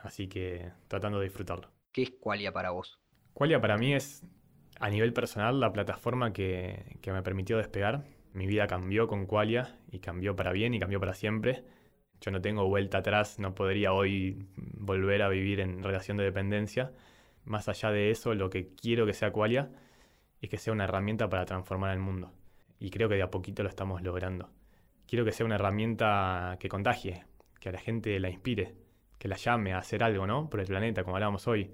Así 0.00 0.28
que 0.28 0.70
tratando 0.86 1.18
de 1.18 1.24
disfrutarlo. 1.24 1.68
¿Qué 1.92 2.02
es 2.02 2.10
Qualia 2.10 2.52
para 2.52 2.70
vos? 2.70 3.00
Qualia 3.32 3.60
para 3.60 3.76
mí 3.76 3.94
es, 3.94 4.24
a 4.78 4.90
nivel 4.90 5.12
personal, 5.12 5.60
la 5.60 5.72
plataforma 5.72 6.32
que, 6.32 6.96
me 7.06 7.22
permitió 7.22 7.56
despegar. 7.56 8.04
Mi 8.32 8.46
vida 8.46 8.66
cambió 8.66 9.08
con 9.08 9.26
Qualia 9.26 9.76
y 9.90 9.98
cambió 9.98 10.36
para 10.36 10.52
bien 10.52 10.74
y 10.74 10.78
cambió 10.78 11.00
para 11.00 11.14
siempre. 11.14 11.64
Yo 12.20 12.30
no 12.30 12.40
tengo 12.40 12.68
vuelta 12.68 12.98
atrás, 12.98 13.38
no 13.38 13.54
podría 13.54 13.92
hoy 13.92 14.46
volver 14.56 15.22
a 15.22 15.28
vivir 15.28 15.60
en 15.60 15.82
relación 15.82 16.16
de 16.16 16.24
dependencia. 16.24 16.92
Más 17.44 17.68
allá 17.68 17.90
de 17.90 18.10
eso, 18.10 18.34
lo 18.34 18.50
que 18.50 18.74
quiero 18.74 19.06
que 19.06 19.14
sea 19.14 19.32
Qualia 19.32 19.70
es 20.40 20.50
que 20.50 20.58
sea 20.58 20.72
una 20.72 20.84
herramienta 20.84 21.28
para 21.28 21.44
transformar 21.44 21.92
el 21.92 21.98
mundo. 21.98 22.32
Y 22.78 22.90
creo 22.90 23.08
que 23.08 23.16
de 23.16 23.22
a 23.22 23.30
poquito 23.30 23.62
lo 23.62 23.68
estamos 23.68 24.02
logrando 24.02 24.50
quiero 25.08 25.24
que 25.24 25.32
sea 25.32 25.46
una 25.46 25.56
herramienta 25.56 26.56
que 26.60 26.68
contagie, 26.68 27.24
que 27.58 27.70
a 27.70 27.72
la 27.72 27.78
gente 27.78 28.20
la 28.20 28.28
inspire, 28.28 28.74
que 29.18 29.26
la 29.26 29.36
llame 29.36 29.72
a 29.72 29.78
hacer 29.78 30.04
algo, 30.04 30.26
¿no? 30.26 30.48
Por 30.48 30.60
el 30.60 30.66
planeta, 30.66 31.02
como 31.02 31.16
hablábamos 31.16 31.48
hoy, 31.48 31.72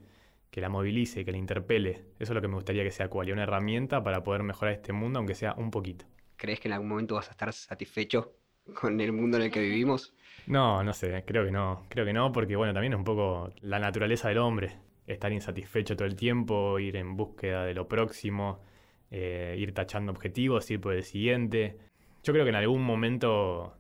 que 0.51 0.61
la 0.61 0.69
movilice, 0.69 1.25
que 1.25 1.33
la 1.33 1.39
interpele. 1.39 2.05
Eso 2.19 2.33
es 2.33 2.35
lo 2.35 2.41
que 2.41 2.49
me 2.49 2.55
gustaría 2.55 2.85
que 2.85 2.93
sea 2.93 3.09
Qualia, 3.09 3.35
una 3.35 3.43
herramienta 3.43 4.03
para 4.03 4.23
poder 4.23 4.45
mejorar 4.45 4.75
este 4.75 4.93
mundo, 4.93 5.19
aunque 5.19 5.35
sea 5.35 5.55
un 5.55 5.71
poquito. 5.71 6.07
¿Crees 6.37 6.61
que 6.61 6.69
en 6.69 6.75
algún 6.75 6.89
momento 6.89 7.17
vas 7.17 7.29
a 7.29 7.33
estar 7.33 7.53
satisfecho 7.53 8.37
con 8.81 9.01
el 9.01 9.13
mundo 9.13 9.37
en 9.37 9.45
el 9.45 9.51
que 9.51 9.61
vivimos? 9.61 10.15
No, 10.47 10.85
no 10.85 10.93
sé, 10.93 11.25
creo 11.27 11.45
que 11.45 11.51
no. 11.51 11.87
Creo 11.89 12.05
que 12.05 12.13
no, 12.13 12.31
porque 12.31 12.55
bueno, 12.55 12.73
también 12.73 12.93
es 12.93 12.99
un 12.99 13.05
poco 13.05 13.51
la 13.63 13.81
naturaleza 13.81 14.29
del 14.29 14.39
hombre. 14.39 14.79
Estar 15.07 15.33
insatisfecho 15.33 15.97
todo 15.97 16.07
el 16.07 16.17
tiempo, 16.17 16.79
ir 16.79 16.97
en 16.97 17.17
búsqueda 17.17 17.65
de 17.65 17.75
lo 17.75 17.89
próximo, 17.89 18.63
eh, 19.11 19.57
ir 19.59 19.75
tachando 19.75 20.13
objetivos, 20.13 20.71
ir 20.71 20.81
por 20.81 20.95
el 20.95 21.05
siguiente. 21.05 21.79
Yo 22.23 22.33
creo 22.33 22.45
que 22.45 22.51
en 22.51 22.57
algún 22.57 22.83
momento, 22.83 23.77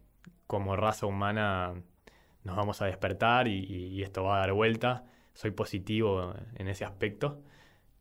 como 0.46 0.76
raza 0.76 1.06
humana, 1.06 1.74
nos 2.44 2.56
vamos 2.56 2.82
a 2.82 2.86
despertar 2.86 3.48
y, 3.48 4.02
esto 4.02 4.24
va 4.24 4.36
a 4.36 4.40
dar 4.40 4.52
vuelta. 4.52 5.04
Soy 5.32 5.50
positivo 5.50 6.34
en 6.56 6.68
ese 6.68 6.84
aspecto, 6.84 7.42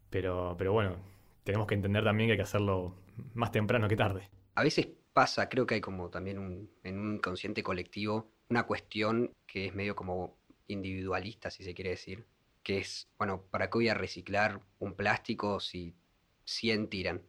pero, 0.10 0.56
pero 0.58 0.74
bueno, 0.74 0.98
tenemos 1.44 1.66
que 1.66 1.76
entender 1.76 2.04
también 2.04 2.28
que 2.28 2.34
hay 2.34 2.38
que 2.38 2.44
hacerlo 2.44 2.96
más 3.34 3.52
temprano 3.52 3.88
que 3.88 3.96
tarde. 3.96 4.30
A 4.56 4.64
veces 4.64 4.90
pasa, 5.14 5.50
creo 5.50 5.66
que 5.66 5.76
hay 5.76 5.82
como 5.82 6.10
también 6.10 6.38
un, 6.38 6.70
en 6.84 7.00
un 7.00 7.16
inconsciente 7.16 7.64
colectivo 7.64 8.34
una 8.50 8.66
cuestión 8.68 9.32
que 9.48 9.66
es 9.66 9.76
medio 9.76 9.96
como 9.96 10.38
individualista, 10.68 11.50
si 11.50 11.64
se 11.64 11.74
quiere 11.74 11.92
decir, 11.92 12.26
que 12.64 12.80
es, 12.80 13.10
bueno, 13.18 13.44
¿para 13.52 13.70
qué 13.70 13.78
voy 13.78 13.90
a 13.90 13.94
reciclar 13.94 14.62
un 14.80 14.96
plástico 14.96 15.60
si 15.60 15.96
100 16.46 16.90
tiran? 16.90 17.22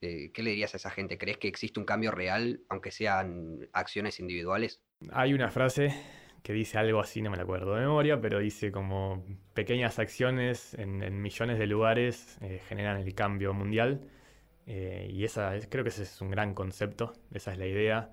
Eh, 0.00 0.30
¿Qué 0.34 0.42
le 0.42 0.50
dirías 0.50 0.74
a 0.74 0.76
esa 0.76 0.90
gente? 0.90 1.16
¿Crees 1.16 1.38
que 1.38 1.48
existe 1.48 1.78
un 1.78 1.86
cambio 1.86 2.10
real, 2.10 2.60
aunque 2.68 2.90
sean 2.90 3.68
acciones 3.72 4.18
individuales? 4.18 4.82
Hay 5.12 5.32
una 5.32 5.50
frase 5.50 5.94
que 6.42 6.52
dice 6.52 6.78
algo 6.78 7.00
así, 7.00 7.22
no 7.22 7.30
me 7.30 7.36
la 7.36 7.44
acuerdo 7.44 7.74
de 7.74 7.82
memoria, 7.82 8.20
pero 8.20 8.40
dice 8.40 8.72
como 8.72 9.24
pequeñas 9.54 9.98
acciones 9.98 10.74
en, 10.74 11.22
millones 11.22 11.58
de 11.58 11.66
lugares 11.68 12.36
eh, 12.40 12.60
generan 12.68 13.00
el 13.00 13.14
cambio 13.14 13.54
mundial. 13.54 14.00
Eh, 14.66 15.08
y 15.12 15.24
esa 15.24 15.52
creo 15.68 15.84
que 15.84 15.90
ese 15.90 16.02
es 16.02 16.20
un 16.20 16.30
gran 16.30 16.54
concepto, 16.54 17.12
esa 17.32 17.52
es 17.52 17.58
la 17.58 17.66
idea. 17.66 18.10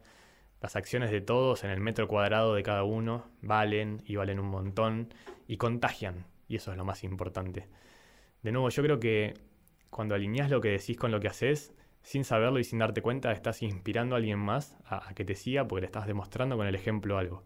Las 0.62 0.76
acciones 0.76 1.10
de 1.10 1.22
todos 1.22 1.64
en 1.64 1.72
el 1.72 1.80
metro 1.80 2.08
cuadrado 2.08 2.54
de 2.54 2.64
cada 2.64 2.84
uno 2.84 3.32
valen 3.42 4.04
y 4.06 4.16
valen 4.16 4.40
un 4.40 4.48
montón 4.48 5.14
y 5.48 5.58
contagian, 5.58 6.26
y 6.50 6.56
eso 6.56 6.72
es 6.72 6.78
lo 6.78 6.84
más 6.84 7.06
importante. 7.06 7.70
De 8.42 8.52
nuevo, 8.52 8.70
yo 8.70 8.84
creo 8.84 9.00
que 9.00 9.36
cuando 9.90 10.16
alineas 10.16 10.50
lo 10.50 10.60
que 10.60 10.70
decís 10.70 10.98
con 10.98 11.12
lo 11.12 11.20
que 11.20 11.28
haces, 11.28 11.74
sin 12.02 12.24
saberlo 12.24 12.60
y 12.60 12.64
sin 12.64 12.80
darte 12.80 13.02
cuenta, 13.02 13.32
estás 13.32 13.62
inspirando 13.62 14.16
a 14.16 14.18
alguien 14.18 14.40
más 14.40 14.76
a, 14.86 15.14
que 15.14 15.24
te 15.24 15.36
siga 15.36 15.68
porque 15.68 15.82
le 15.82 15.86
estás 15.86 16.08
demostrando 16.08 16.58
con 16.58 16.68
el 16.68 16.76
ejemplo 16.76 17.18
algo. 17.18 17.44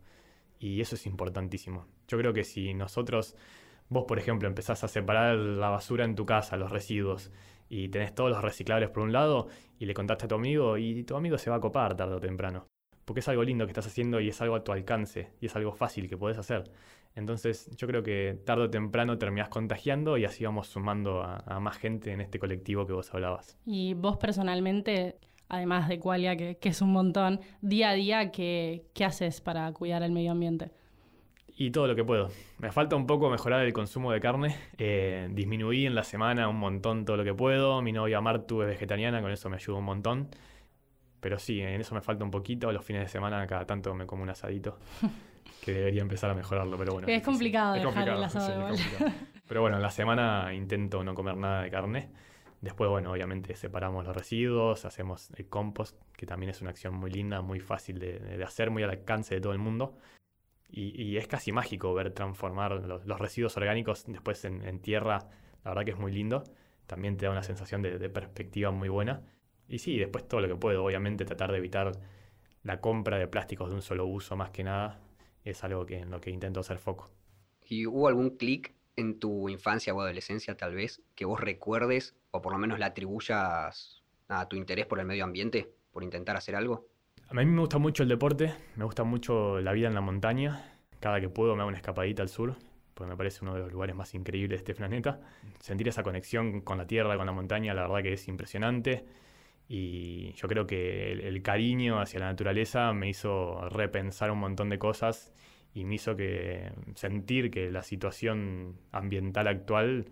Y 0.59 0.79
eso 0.81 0.95
es 0.95 1.05
importantísimo. 1.05 1.85
Yo 2.07 2.17
creo 2.17 2.33
que 2.33 2.45
si 2.45 2.73
nosotros, 2.73 3.35
vos 3.89 4.05
por 4.07 4.19
ejemplo, 4.19 4.47
empezás 4.47 4.83
a 4.83 4.87
separar 4.87 5.35
la 5.35 5.69
basura 5.69 6.05
en 6.05 6.15
tu 6.15 6.25
casa, 6.25 6.55
los 6.55 6.71
residuos, 6.71 7.31
y 7.67 7.89
tenés 7.89 8.15
todos 8.15 8.29
los 8.29 8.41
reciclables 8.41 8.89
por 8.89 9.03
un 9.03 9.11
lado, 9.11 9.47
y 9.79 9.85
le 9.85 9.93
contaste 9.93 10.25
a 10.25 10.27
tu 10.29 10.35
amigo, 10.35 10.77
y 10.77 11.03
tu 11.03 11.17
amigo 11.17 11.37
se 11.37 11.49
va 11.49 11.57
a 11.57 11.59
copar 11.59 11.97
tarde 11.97 12.15
o 12.15 12.19
temprano. 12.19 12.67
Porque 13.03 13.19
es 13.19 13.27
algo 13.27 13.43
lindo 13.43 13.65
que 13.65 13.71
estás 13.71 13.87
haciendo 13.87 14.21
y 14.21 14.29
es 14.29 14.41
algo 14.41 14.55
a 14.55 14.63
tu 14.63 14.71
alcance, 14.71 15.33
y 15.41 15.47
es 15.47 15.55
algo 15.57 15.73
fácil 15.73 16.07
que 16.07 16.15
podés 16.15 16.37
hacer. 16.37 16.71
Entonces 17.15 17.69
yo 17.75 17.87
creo 17.87 18.01
que 18.01 18.39
tarde 18.43 18.63
o 18.63 18.69
temprano 18.69 19.17
terminás 19.17 19.49
contagiando 19.49 20.17
y 20.17 20.25
así 20.25 20.43
vamos 20.45 20.67
sumando 20.67 21.21
a, 21.23 21.59
más 21.59 21.77
gente 21.77 22.11
en 22.11 22.21
este 22.21 22.39
colectivo 22.39 22.85
que 22.87 22.93
vos 22.93 23.13
hablabas. 23.13 23.57
Y 23.65 23.93
vos 23.93 24.17
personalmente, 24.17 25.17
además 25.47 25.87
de 25.87 25.99
Qualia, 25.99 26.35
que, 26.35 26.57
es 26.61 26.81
un 26.81 26.91
montón, 26.91 27.39
día 27.61 27.89
a 27.89 27.93
día, 27.93 28.31
¿qué, 28.31 28.85
¿qué 28.93 29.05
haces 29.05 29.41
para 29.41 29.71
cuidar 29.73 30.01
el 30.01 30.11
medio 30.11 30.31
ambiente? 30.31 30.71
Y 31.55 31.69
todo 31.69 31.85
lo 31.85 31.95
que 31.95 32.03
puedo. 32.03 32.29
Me 32.57 32.71
falta 32.71 32.95
un 32.95 33.05
poco 33.05 33.29
mejorar 33.29 33.63
el 33.63 33.73
consumo 33.73 34.11
de 34.11 34.19
carne. 34.19 34.55
Eh, 34.79 35.27
disminuí 35.31 35.85
en 35.85 35.93
la 35.93 36.03
semana 36.03 36.49
un 36.49 36.57
montón 36.57 37.05
todo 37.05 37.17
lo 37.17 37.23
que 37.23 37.35
puedo. 37.35 37.79
Mi 37.83 37.91
novia 37.91 38.21
Martu 38.21 38.63
es 38.63 38.67
vegetariana, 38.69 39.21
con 39.21 39.31
eso 39.31 39.51
me 39.51 39.57
ayuda 39.57 39.77
un 39.77 39.85
montón. 39.85 40.29
Pero 41.19 41.37
sí, 41.37 41.61
en 41.61 41.79
eso 41.79 41.93
me 41.93 42.01
falta 42.01 42.25
un 42.25 42.31
poquito. 42.31 42.71
Los 42.71 42.83
fines 42.83 43.03
de 43.03 43.07
semana 43.07 43.45
cada 43.45 43.65
tanto 43.65 43.93
me 43.93 44.07
como 44.07 44.23
un 44.23 44.29
asadito. 44.31 44.79
que 45.61 45.73
debería 45.73 46.01
empezar 46.01 46.29
a 46.29 46.33
mejorarlo, 46.33 46.77
pero 46.77 46.93
bueno. 46.93 47.07
Es, 47.07 47.23
complicado 47.23 47.73
dejar 47.73 48.09
el 48.09 48.23
asado 48.23 48.75
Pero 49.47 49.61
bueno, 49.61 49.77
en 49.77 49.83
la 49.83 49.91
semana 49.91 50.53
intento 50.53 51.03
no 51.03 51.13
comer 51.13 51.37
nada 51.37 51.63
de 51.63 51.69
carne. 51.69 52.09
Después, 52.61 52.89
bueno, 52.89 53.11
obviamente 53.11 53.55
separamos 53.55 54.05
los 54.05 54.15
residuos, 54.15 54.85
hacemos 54.85 55.29
el 55.35 55.47
compost, 55.49 55.99
que 56.15 56.25
también 56.25 56.49
es 56.49 56.61
una 56.61 56.69
acción 56.69 56.93
muy 56.93 57.11
linda, 57.11 57.41
muy 57.41 57.59
fácil 57.59 57.99
de 57.99 58.43
hacer, 58.43 58.71
muy 58.71 58.83
al 58.83 58.89
alcance 58.89 59.35
de 59.35 59.41
todo 59.41 59.51
el 59.51 59.59
mundo. 59.59 59.97
Y, 60.75 61.17
es 61.17 61.27
casi 61.27 61.51
mágico 61.51 61.93
ver 61.93 62.11
transformar 62.13 62.71
los, 62.83 63.19
residuos 63.19 63.55
orgánicos 63.57 64.05
después 64.07 64.43
en, 64.43 64.79
tierra. 64.79 65.19
La 65.63 65.69
verdad 65.69 65.85
que 65.85 65.91
es 65.91 65.99
muy 65.99 66.11
lindo. 66.11 66.43
También 66.87 67.15
te 67.15 67.27
da 67.27 67.31
una 67.31 67.43
sensación 67.43 67.83
de, 67.83 68.09
perspectiva 68.09 68.71
muy 68.71 68.89
buena. 68.89 69.21
Y 69.67 69.77
sí, 69.77 69.99
después 69.99 70.27
todo 70.27 70.41
lo 70.41 70.47
que 70.47 70.55
puedo. 70.55 70.83
Obviamente 70.83 71.25
tratar 71.25 71.51
de 71.51 71.59
evitar 71.59 71.91
la 72.63 72.81
compra 72.81 73.19
de 73.19 73.27
plásticos 73.27 73.69
de 73.69 73.75
un 73.75 73.81
solo 73.83 74.07
uso 74.07 74.35
más 74.35 74.49
que 74.49 74.63
nada. 74.63 74.99
Es 75.43 75.63
algo 75.63 75.85
que, 75.85 75.99
en 75.99 76.11
lo 76.11 76.21
que 76.21 76.29
intento 76.29 76.59
hacer 76.59 76.77
foco. 76.77 77.09
¿Y 77.67 77.85
hubo 77.85 78.07
algún 78.07 78.37
clic 78.37 78.73
en 78.95 79.19
tu 79.19 79.49
infancia 79.49 79.93
o 79.93 80.01
adolescencia 80.01 80.55
tal 80.55 80.75
vez 80.75 81.01
que 81.15 81.25
vos 81.25 81.39
recuerdes 81.39 82.15
o 82.31 82.41
por 82.41 82.53
lo 82.53 82.59
menos 82.59 82.79
le 82.79 82.85
atribuyas 82.85 84.03
a 84.27 84.47
tu 84.47 84.55
interés 84.55 84.85
por 84.85 84.99
el 84.99 85.05
medio 85.05 85.23
ambiente, 85.23 85.71
por 85.91 86.03
intentar 86.03 86.35
hacer 86.35 86.55
algo? 86.55 86.87
A 87.29 87.33
mí 87.33 87.45
me 87.45 87.59
gusta 87.59 87.77
mucho 87.77 88.03
el 88.03 88.09
deporte, 88.09 88.53
me 88.75 88.85
gusta 88.85 89.03
mucho 89.03 89.59
la 89.59 89.71
vida 89.71 89.87
en 89.87 89.95
la 89.95 90.01
montaña. 90.01 90.77
Cada 90.99 91.19
que 91.19 91.29
puedo 91.29 91.55
me 91.55 91.61
hago 91.61 91.69
una 91.69 91.77
escapadita 91.77 92.21
al 92.21 92.29
sur, 92.29 92.55
porque 92.93 93.09
me 93.09 93.17
parece 93.17 93.39
uno 93.41 93.55
de 93.55 93.61
los 93.61 93.71
lugares 93.71 93.95
más 93.95 94.13
increíbles 94.13 94.49
de 94.49 94.55
este 94.57 94.75
planeta. 94.75 95.19
Sentir 95.59 95.87
esa 95.87 96.03
conexión 96.03 96.61
con 96.61 96.77
la 96.77 96.87
tierra, 96.87 97.17
con 97.17 97.25
la 97.25 97.31
montaña, 97.31 97.73
la 97.73 97.83
verdad 97.83 98.03
que 98.03 98.13
es 98.13 98.27
impresionante. 98.27 99.05
Y 99.67 100.33
yo 100.33 100.47
creo 100.47 100.67
que 100.67 101.13
el, 101.13 101.41
cariño 101.41 101.99
hacia 101.99 102.19
la 102.19 102.27
naturaleza 102.27 102.93
me 102.93 103.09
hizo 103.09 103.69
repensar 103.69 104.31
un 104.31 104.39
montón 104.39 104.69
de 104.69 104.77
cosas 104.77 105.33
y 105.73 105.85
me 105.85 105.95
hizo 105.95 106.15
que 106.15 106.71
sentir 106.95 107.49
que 107.49 107.71
la 107.71 107.81
situación 107.81 108.77
ambiental 108.91 109.47
actual 109.47 110.05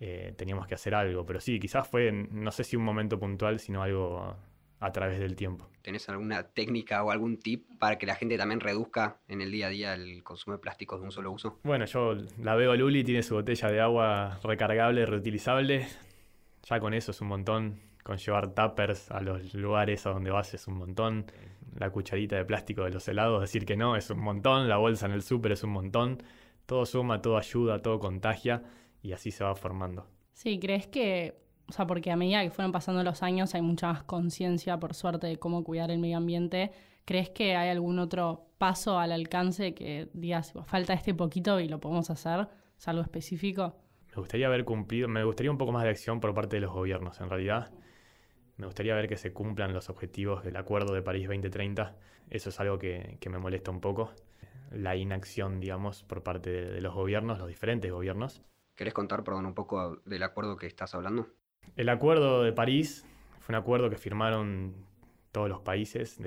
eh, 0.00 0.34
teníamos 0.36 0.66
que 0.66 0.74
hacer 0.74 0.94
algo. 0.94 1.24
Pero 1.26 1.40
sí, 1.40 1.60
quizás 1.60 1.86
fue, 1.86 2.10
no 2.12 2.50
sé 2.50 2.64
si 2.64 2.76
un 2.76 2.82
momento 2.82 3.18
puntual, 3.18 3.60
sino 3.60 3.82
algo 3.82 4.36
a 4.82 4.90
través 4.90 5.20
del 5.20 5.36
tiempo. 5.36 5.68
¿Tenés 5.80 6.08
alguna 6.08 6.42
técnica 6.42 7.04
o 7.04 7.12
algún 7.12 7.38
tip 7.38 7.66
para 7.78 7.98
que 7.98 8.06
la 8.06 8.16
gente 8.16 8.36
también 8.36 8.58
reduzca 8.58 9.20
en 9.28 9.40
el 9.40 9.52
día 9.52 9.68
a 9.68 9.70
día 9.70 9.94
el 9.94 10.24
consumo 10.24 10.56
de 10.56 10.60
plásticos 10.60 10.98
de 10.98 11.04
un 11.04 11.12
solo 11.12 11.30
uso? 11.30 11.60
Bueno, 11.62 11.84
yo 11.84 12.16
la 12.38 12.56
veo 12.56 12.72
a 12.72 12.76
Luli, 12.76 13.04
tiene 13.04 13.22
su 13.22 13.34
botella 13.34 13.68
de 13.68 13.80
agua 13.80 14.40
recargable, 14.42 15.06
reutilizable. 15.06 15.86
Ya 16.68 16.80
con 16.80 16.94
eso 16.94 17.12
es 17.12 17.20
un 17.20 17.28
montón. 17.28 17.91
Con 18.02 18.18
llevar 18.18 18.54
tuppers 18.54 19.10
a 19.10 19.20
los 19.20 19.54
lugares 19.54 20.06
a 20.06 20.10
donde 20.10 20.30
vas 20.30 20.54
es 20.54 20.66
un 20.66 20.74
montón. 20.74 21.26
La 21.78 21.90
cucharita 21.90 22.36
de 22.36 22.44
plástico 22.44 22.84
de 22.84 22.90
los 22.90 23.06
helados, 23.08 23.40
decir 23.40 23.64
que 23.64 23.76
no, 23.76 23.96
es 23.96 24.10
un 24.10 24.20
montón. 24.20 24.68
La 24.68 24.76
bolsa 24.76 25.06
en 25.06 25.12
el 25.12 25.22
súper 25.22 25.52
es 25.52 25.62
un 25.62 25.70
montón. 25.70 26.22
Todo 26.66 26.84
suma, 26.86 27.22
todo 27.22 27.38
ayuda, 27.38 27.80
todo 27.80 27.98
contagia 27.98 28.62
y 29.02 29.12
así 29.12 29.30
se 29.30 29.44
va 29.44 29.54
formando. 29.54 30.06
Sí, 30.32 30.58
¿crees 30.58 30.86
que 30.86 31.42
o 31.68 31.72
sea, 31.72 31.86
porque 31.86 32.10
a 32.10 32.16
medida 32.16 32.42
que 32.42 32.50
fueron 32.50 32.72
pasando 32.72 33.02
los 33.02 33.22
años 33.22 33.54
hay 33.54 33.62
mucha 33.62 33.90
más 33.90 34.02
conciencia, 34.02 34.78
por 34.78 34.94
suerte, 34.94 35.26
de 35.26 35.38
cómo 35.38 35.64
cuidar 35.64 35.90
el 35.90 35.98
medio 35.98 36.18
ambiente. 36.18 36.70
¿Crees 37.04 37.30
que 37.30 37.56
hay 37.56 37.70
algún 37.70 37.98
otro 37.98 38.46
paso 38.58 38.98
al 38.98 39.10
alcance 39.10 39.74
que 39.74 40.08
digas, 40.12 40.52
falta 40.66 40.92
este 40.92 41.14
poquito 41.14 41.60
y 41.60 41.68
lo 41.68 41.80
podemos 41.80 42.10
hacer? 42.10 42.48
¿Es 42.78 42.88
algo 42.88 43.02
específico? 43.02 43.74
Me 44.08 44.16
gustaría 44.16 44.48
haber 44.48 44.64
cumplido, 44.64 45.08
me 45.08 45.24
gustaría 45.24 45.50
un 45.50 45.58
poco 45.58 45.72
más 45.72 45.84
de 45.84 45.90
acción 45.90 46.20
por 46.20 46.34
parte 46.34 46.56
de 46.56 46.60
los 46.60 46.72
gobiernos, 46.72 47.20
en 47.20 47.30
realidad. 47.30 47.72
Me 48.56 48.66
gustaría 48.66 48.94
ver 48.94 49.08
que 49.08 49.16
se 49.16 49.32
cumplan 49.32 49.72
los 49.72 49.88
objetivos 49.88 50.44
del 50.44 50.56
Acuerdo 50.56 50.94
de 50.94 51.02
París 51.02 51.26
2030. 51.26 51.96
Eso 52.30 52.48
es 52.50 52.60
algo 52.60 52.78
que, 52.78 53.18
me 53.30 53.38
molesta 53.38 53.70
un 53.70 53.80
poco. 53.80 54.12
La 54.70 54.96
inacción, 54.96 55.60
digamos, 55.60 56.02
por 56.02 56.22
parte 56.22 56.50
de, 56.50 56.70
de 56.70 56.80
los 56.80 56.94
gobiernos, 56.94 57.38
los 57.38 57.48
diferentes 57.48 57.90
gobiernos. 57.90 58.42
¿Querés 58.74 58.94
contar, 58.94 59.22
perdón, 59.24 59.46
un 59.46 59.54
poco 59.54 59.96
del 60.04 60.22
acuerdo 60.22 60.56
que 60.56 60.66
estás 60.66 60.94
hablando? 60.94 61.28
El 61.76 61.88
Acuerdo 61.88 62.42
de 62.42 62.52
París 62.52 63.06
fue 63.40 63.54
un 63.54 63.60
acuerdo 63.60 63.90
que 63.90 63.96
firmaron 63.96 64.74
todos 65.32 65.48
los 65.48 65.60
países 65.60 66.18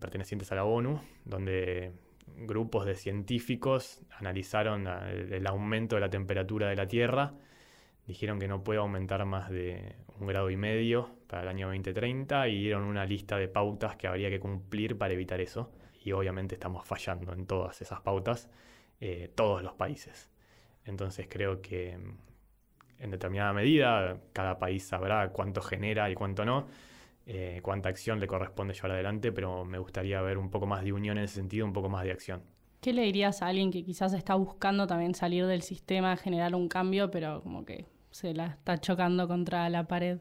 pertenecientes 0.00 0.50
a 0.52 0.56
la 0.56 0.64
ONU, 0.64 1.00
donde 1.24 1.92
grupos 2.26 2.86
de 2.86 2.94
científicos 2.94 4.02
analizaron 4.10 4.86
el, 4.86 5.46
aumento 5.46 5.96
de 5.96 6.00
la 6.00 6.10
temperatura 6.10 6.68
de 6.68 6.76
la 6.76 6.86
Tierra, 6.86 7.34
dijeron 8.06 8.38
que 8.38 8.48
no 8.48 8.64
puede 8.64 8.80
aumentar 8.80 9.24
más 9.24 9.50
de 9.50 9.96
un 10.18 10.26
grado 10.26 10.50
y 10.50 10.56
medio 10.56 11.10
para 11.28 11.42
el 11.42 11.48
año 11.48 11.66
2030 11.68 12.48
y 12.48 12.62
dieron 12.62 12.82
una 12.82 13.04
lista 13.04 13.36
de 13.36 13.46
pautas 13.46 13.96
que 13.96 14.08
habría 14.08 14.30
que 14.30 14.40
cumplir 14.40 14.98
para 14.98 15.14
evitar 15.14 15.40
eso. 15.40 15.70
Y 16.02 16.12
obviamente 16.12 16.54
estamos 16.54 16.84
fallando 16.86 17.32
en 17.32 17.46
todas 17.46 17.80
esas 17.80 18.00
pautas, 18.00 18.50
eh, 19.00 19.30
todos 19.34 19.62
los 19.62 19.74
países. 19.74 20.30
Entonces 20.84 21.26
creo 21.28 21.60
que 21.60 21.98
en 22.98 23.10
determinada 23.10 23.52
medida, 23.52 24.18
cada 24.32 24.58
país 24.58 24.86
sabrá 24.86 25.30
cuánto 25.30 25.60
genera 25.60 26.10
y 26.10 26.14
cuánto 26.14 26.44
no, 26.44 26.66
eh, 27.26 27.60
cuánta 27.62 27.88
acción 27.88 28.20
le 28.20 28.26
corresponde 28.26 28.74
llevar 28.74 28.92
adelante, 28.92 29.32
pero 29.32 29.64
me 29.64 29.78
gustaría 29.78 30.20
ver 30.22 30.38
un 30.38 30.50
poco 30.50 30.66
más 30.66 30.82
de 30.82 30.92
unión 30.92 31.18
en 31.18 31.24
ese 31.24 31.34
sentido, 31.34 31.66
un 31.66 31.72
poco 31.72 31.88
más 31.88 32.04
de 32.04 32.12
acción. 32.12 32.42
¿Qué 32.80 32.92
le 32.92 33.02
dirías 33.02 33.42
a 33.42 33.48
alguien 33.48 33.70
que 33.70 33.84
quizás 33.84 34.12
está 34.12 34.34
buscando 34.34 34.86
también 34.86 35.14
salir 35.14 35.46
del 35.46 35.62
sistema, 35.62 36.16
generar 36.16 36.54
un 36.54 36.68
cambio, 36.68 37.10
pero 37.10 37.42
como 37.42 37.64
que 37.64 37.86
se 38.10 38.34
la 38.34 38.46
está 38.46 38.78
chocando 38.78 39.28
contra 39.28 39.68
la 39.68 39.86
pared? 39.86 40.20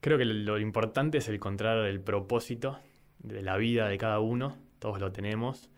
Creo 0.00 0.16
que 0.18 0.24
lo 0.24 0.58
importante 0.58 1.18
es 1.18 1.28
encontrar 1.28 1.84
el 1.86 2.00
propósito 2.00 2.78
de 3.18 3.42
la 3.42 3.56
vida 3.56 3.88
de 3.88 3.98
cada 3.98 4.20
uno, 4.20 4.56
todos 4.78 5.00
lo 5.00 5.10
tenemos, 5.12 5.70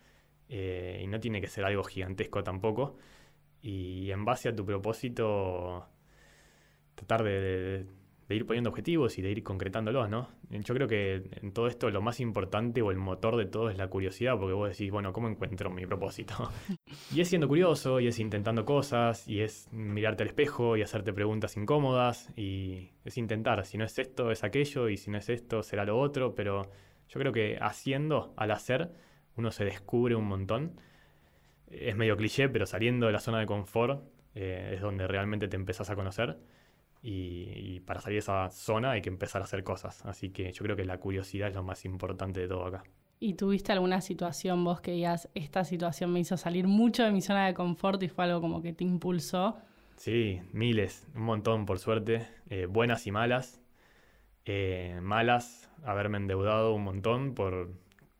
y 0.47 1.07
no 1.07 1.19
tiene 1.19 1.41
que 1.41 1.47
ser 1.47 1.65
algo 1.65 1.83
gigantesco 1.83 2.43
tampoco. 2.43 2.97
Y 3.61 4.11
en 4.11 4.25
base 4.25 4.49
a 4.49 4.55
tu 4.55 4.65
propósito, 4.65 5.87
tratar 6.95 7.23
de 7.23 7.85
ir 8.35 8.45
poniendo 8.45 8.69
objetivos 8.69 9.17
y 9.17 9.21
de 9.21 9.31
ir 9.31 9.43
concretándolos, 9.43 10.09
¿no? 10.09 10.29
Yo 10.49 10.73
creo 10.73 10.87
que 10.87 11.23
en 11.41 11.51
todo 11.51 11.67
esto 11.67 11.89
lo 11.89 12.01
más 12.01 12.19
importante 12.19 12.81
o 12.81 12.91
el 12.91 12.97
motor 12.97 13.37
de 13.37 13.45
todo 13.45 13.69
es 13.69 13.77
la 13.77 13.87
curiosidad, 13.87 14.37
porque 14.37 14.53
vos 14.53 14.69
decís, 14.69 14.91
bueno, 14.91 15.13
¿cómo 15.13 15.27
encuentro 15.27 15.69
mi 15.69 15.85
propósito? 15.85 16.51
y 17.13 17.21
es 17.21 17.27
siendo 17.27 17.47
curioso, 17.47 17.99
y 17.99 18.07
es 18.07 18.19
intentando 18.19 18.65
cosas, 18.65 19.27
y 19.27 19.41
es 19.41 19.71
mirarte 19.71 20.23
al 20.23 20.29
espejo 20.29 20.77
y 20.77 20.81
hacerte 20.81 21.13
preguntas 21.13 21.57
incómodas, 21.57 22.29
y 22.37 22.91
es 23.05 23.17
intentar, 23.17 23.65
si 23.65 23.77
no 23.77 23.85
es 23.85 23.97
esto, 23.97 24.31
es 24.31 24.43
aquello, 24.43 24.89
y 24.89 24.97
si 24.97 25.11
no 25.11 25.17
es 25.17 25.29
esto, 25.29 25.63
será 25.63 25.85
lo 25.85 25.99
otro, 25.99 26.35
pero 26.35 26.69
yo 27.09 27.19
creo 27.19 27.33
que 27.33 27.57
haciendo, 27.59 28.33
al 28.37 28.51
hacer, 28.51 28.91
uno 29.35 29.51
se 29.51 29.65
descubre 29.65 30.15
un 30.15 30.25
montón. 30.25 30.79
Es 31.69 31.95
medio 31.95 32.17
cliché, 32.17 32.49
pero 32.49 32.65
saliendo 32.65 33.07
de 33.07 33.13
la 33.13 33.19
zona 33.19 33.39
de 33.39 33.45
confort 33.45 34.03
eh, 34.35 34.73
es 34.75 34.81
donde 34.81 35.07
realmente 35.07 35.47
te 35.47 35.55
empezás 35.55 35.89
a 35.89 35.95
conocer. 35.95 36.37
Y, 37.03 37.79
para 37.81 37.99
salir 37.99 38.15
de 38.15 38.19
esa 38.19 38.49
zona 38.51 38.91
hay 38.91 39.01
que 39.01 39.09
empezar 39.09 39.41
a 39.41 39.45
hacer 39.45 39.63
cosas. 39.63 40.05
Así 40.05 40.29
que 40.29 40.51
yo 40.51 40.63
creo 40.63 40.75
que 40.75 40.85
la 40.85 40.99
curiosidad 40.99 41.49
es 41.49 41.55
lo 41.55 41.63
más 41.63 41.83
importante 41.85 42.41
de 42.41 42.47
todo 42.47 42.65
acá. 42.65 42.83
¿Y 43.19 43.35
tuviste 43.35 43.71
alguna 43.71 44.01
situación 44.01 44.63
vos 44.63 44.81
que 44.81 44.91
digas, 44.91 45.29
esta 45.35 45.63
situación 45.63 46.11
me 46.11 46.19
hizo 46.19 46.37
salir 46.37 46.67
mucho 46.67 47.03
de 47.03 47.11
mi 47.11 47.21
zona 47.21 47.45
de 47.45 47.53
confort 47.53 48.01
y 48.03 48.07
fue 48.07 48.25
algo 48.25 48.41
como 48.41 48.61
que 48.61 48.73
te 48.73 48.83
impulsó? 48.83 49.57
Sí, 49.95 50.41
miles, 50.51 51.07
un 51.15 51.23
montón 51.23 51.65
por 51.65 51.77
suerte, 51.77 52.27
eh, 52.49 52.65
buenas 52.65 53.05
y 53.05 53.11
malas. 53.11 53.61
Eh, 54.45 54.99
malas, 55.03 55.69
haberme 55.83 56.17
endeudado 56.17 56.73
un 56.73 56.83
montón 56.83 57.35
por 57.35 57.71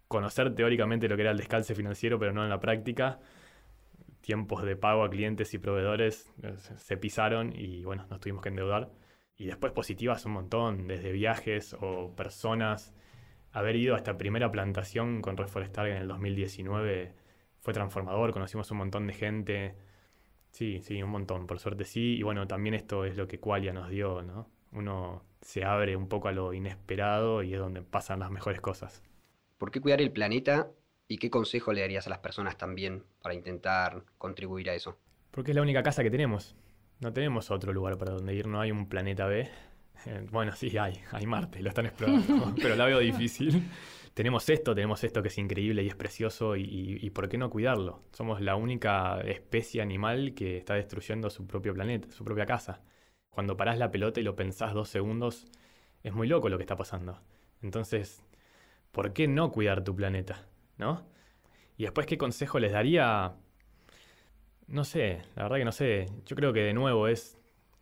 conocer 0.07 0.53
teóricamente 0.53 1.07
lo 1.07 1.15
que 1.15 1.23
era 1.23 1.31
el 1.31 1.37
descalce 1.37 1.73
financiero, 1.73 2.19
pero 2.19 2.33
no 2.33 2.43
en 2.43 2.49
la 2.49 2.59
práctica 2.59 3.19
tiempos 4.21 4.63
de 4.63 4.75
pago 4.75 5.03
a 5.03 5.09
clientes 5.09 5.53
y 5.53 5.57
proveedores 5.57 6.31
eh, 6.43 6.55
se 6.77 6.97
pisaron 6.97 7.53
y 7.55 7.83
bueno, 7.83 8.05
nos 8.09 8.19
tuvimos 8.19 8.41
que 8.41 8.49
endeudar. 8.49 8.91
Y 9.35 9.45
después 9.45 9.73
positivas 9.73 10.25
un 10.25 10.33
montón, 10.33 10.87
desde 10.87 11.11
viajes 11.11 11.75
o 11.81 12.15
personas. 12.15 12.93
Haber 13.51 13.75
ido 13.75 13.95
a 13.95 13.97
esta 13.97 14.17
primera 14.17 14.51
plantación 14.51 15.21
con 15.21 15.35
Reforestar 15.35 15.87
en 15.87 15.97
el 15.97 16.07
2019 16.07 17.13
fue 17.59 17.73
transformador, 17.73 18.31
conocimos 18.31 18.69
un 18.71 18.77
montón 18.77 19.07
de 19.07 19.13
gente. 19.13 19.75
Sí, 20.51 20.79
sí, 20.81 21.01
un 21.01 21.09
montón, 21.09 21.47
por 21.47 21.59
suerte 21.59 21.85
sí. 21.85 22.17
Y 22.17 22.23
bueno, 22.23 22.47
también 22.47 22.75
esto 22.75 23.05
es 23.05 23.17
lo 23.17 23.27
que 23.27 23.39
Qualia 23.39 23.73
nos 23.73 23.89
dio, 23.89 24.21
¿no? 24.21 24.49
Uno 24.73 25.23
se 25.41 25.65
abre 25.65 25.95
un 25.95 26.07
poco 26.07 26.27
a 26.27 26.31
lo 26.31 26.53
inesperado 26.53 27.43
y 27.43 27.53
es 27.53 27.59
donde 27.59 27.81
pasan 27.81 28.19
las 28.19 28.31
mejores 28.31 28.61
cosas. 28.61 29.03
¿Por 29.57 29.71
qué 29.71 29.81
cuidar 29.81 30.01
el 30.01 30.11
planeta 30.11 30.71
¿Y 31.11 31.17
qué 31.17 31.29
consejo 31.29 31.73
le 31.73 31.81
darías 31.81 32.07
a 32.07 32.09
las 32.09 32.19
personas 32.19 32.57
también 32.57 33.03
para 33.21 33.35
intentar 33.35 34.05
contribuir 34.17 34.69
a 34.69 34.75
eso? 34.75 34.97
Porque 35.29 35.51
es 35.51 35.55
la 35.55 35.61
única 35.61 35.83
casa 35.83 36.03
que 36.03 36.09
tenemos. 36.09 36.55
No 37.01 37.11
tenemos 37.11 37.51
otro 37.51 37.73
lugar 37.73 37.97
para 37.97 38.13
donde 38.13 38.33
ir, 38.33 38.47
no 38.47 38.61
hay 38.61 38.71
un 38.71 38.87
planeta 38.87 39.25
B. 39.25 39.41
Eh, 40.05 40.25
bueno, 40.31 40.55
sí, 40.55 40.77
hay, 40.77 41.01
hay 41.11 41.25
Marte, 41.25 41.61
lo 41.61 41.67
están 41.67 41.87
explorando, 41.87 42.55
pero 42.61 42.77
la 42.77 42.85
veo 42.85 42.99
difícil. 42.99 43.69
tenemos 44.13 44.47
esto, 44.47 44.73
tenemos 44.73 45.03
esto 45.03 45.21
que 45.21 45.27
es 45.27 45.37
increíble 45.37 45.83
y 45.83 45.89
es 45.89 45.95
precioso 45.95 46.55
y, 46.55 47.09
¿por 47.09 47.27
qué 47.27 47.37
no 47.37 47.49
cuidarlo? 47.49 48.05
Somos 48.13 48.39
la 48.39 48.55
única 48.55 49.19
especie 49.19 49.81
animal 49.81 50.33
que 50.33 50.55
está 50.55 50.75
destruyendo 50.75 51.29
su 51.29 51.45
propio 51.45 51.73
planeta, 51.73 52.09
su 52.09 52.23
propia 52.23 52.45
casa. 52.45 52.83
Cuando 53.29 53.57
parás 53.57 53.77
la 53.77 53.91
pelota 53.91 54.21
y 54.21 54.23
lo 54.23 54.37
pensás 54.37 54.73
dos 54.73 54.87
segundos, 54.87 55.45
es 56.03 56.13
muy 56.13 56.29
loco 56.29 56.47
lo 56.47 56.57
que 56.57 56.63
está 56.63 56.77
pasando. 56.77 57.19
Entonces, 57.61 58.23
¿por 58.93 59.11
qué 59.11 59.27
no 59.27 59.51
cuidar 59.51 59.83
tu 59.83 59.93
planeta? 59.93 60.47
Y 61.77 61.83
después, 61.83 62.05
¿qué 62.05 62.17
consejo 62.17 62.59
les 62.59 62.71
daría? 62.71 63.33
No 64.67 64.83
sé, 64.83 65.21
la 65.35 65.43
verdad 65.43 65.57
que 65.57 65.65
no 65.65 65.71
sé. 65.71 66.05
Yo 66.25 66.35
creo 66.35 66.53
que 66.53 66.61
de 66.61 66.73
nuevo 66.73 67.07
es, 67.07 67.37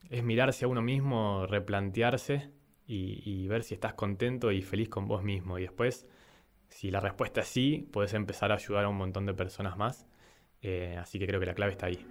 es 0.09 0.23
mirarse 0.23 0.65
a 0.65 0.67
uno 0.67 0.81
mismo, 0.81 1.45
replantearse 1.47 2.51
y, 2.87 3.47
ver 3.47 3.63
si 3.63 3.75
estás 3.75 3.93
contento 3.93 4.51
y 4.51 4.61
feliz 4.61 4.89
con 4.89 5.07
vos 5.07 5.23
mismo. 5.23 5.59
Y 5.59 5.63
después, 5.63 6.07
si 6.69 6.89
la 6.89 6.99
respuesta 6.99 7.41
es 7.41 7.47
sí, 7.47 7.87
puedes 7.91 8.13
empezar 8.13 8.51
a 8.51 8.55
ayudar 8.55 8.85
a 8.85 8.89
un 8.89 8.97
montón 8.97 9.25
de 9.25 9.33
personas 9.33 9.77
más. 9.77 10.07
Eh, 10.61 10.97
así 10.99 11.19
que 11.19 11.27
creo 11.27 11.39
que 11.39 11.45
la 11.45 11.53
clave 11.53 11.71
está 11.71 11.85
ahí. 11.85 12.05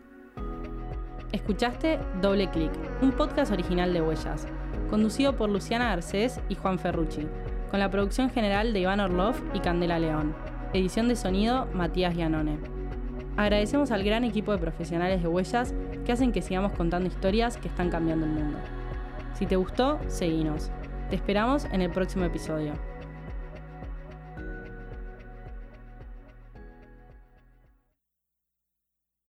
Escuchaste 1.32 1.98
Doble 2.22 2.48
Clic, 2.50 2.72
un 3.02 3.12
podcast 3.12 3.52
original 3.52 3.92
de 3.92 4.00
Huellas, 4.00 4.46
conducido 4.88 5.36
por 5.36 5.50
Luciana 5.50 5.88
Garcés 5.88 6.40
y 6.48 6.54
Juan 6.54 6.78
Ferrucci, 6.78 7.26
con 7.70 7.80
la 7.80 7.90
producción 7.90 8.30
general 8.30 8.72
de 8.72 8.80
Iván 8.80 9.00
Orlov 9.00 9.34
y 9.52 9.60
Candela 9.60 9.98
León. 9.98 10.34
Edición 10.74 11.08
de 11.08 11.16
sonido, 11.16 11.66
Matías 11.72 12.14
Gianone. 12.14 12.58
Agradecemos 13.38 13.90
al 13.90 14.04
gran 14.04 14.22
equipo 14.24 14.52
de 14.52 14.58
profesionales 14.58 15.22
de 15.22 15.28
Huellas 15.28 15.72
que 16.04 16.12
hacen 16.12 16.30
que 16.30 16.42
sigamos 16.42 16.72
contando 16.72 17.08
historias 17.08 17.56
que 17.56 17.68
están 17.68 17.88
cambiando 17.88 18.26
el 18.26 18.32
mundo. 18.32 18.58
Si 19.32 19.46
te 19.46 19.56
gustó, 19.56 19.98
seguinos. 20.08 20.70
Te 21.08 21.16
esperamos 21.16 21.64
en 21.72 21.80
el 21.80 21.90
próximo 21.90 22.26
episodio. 22.26 22.74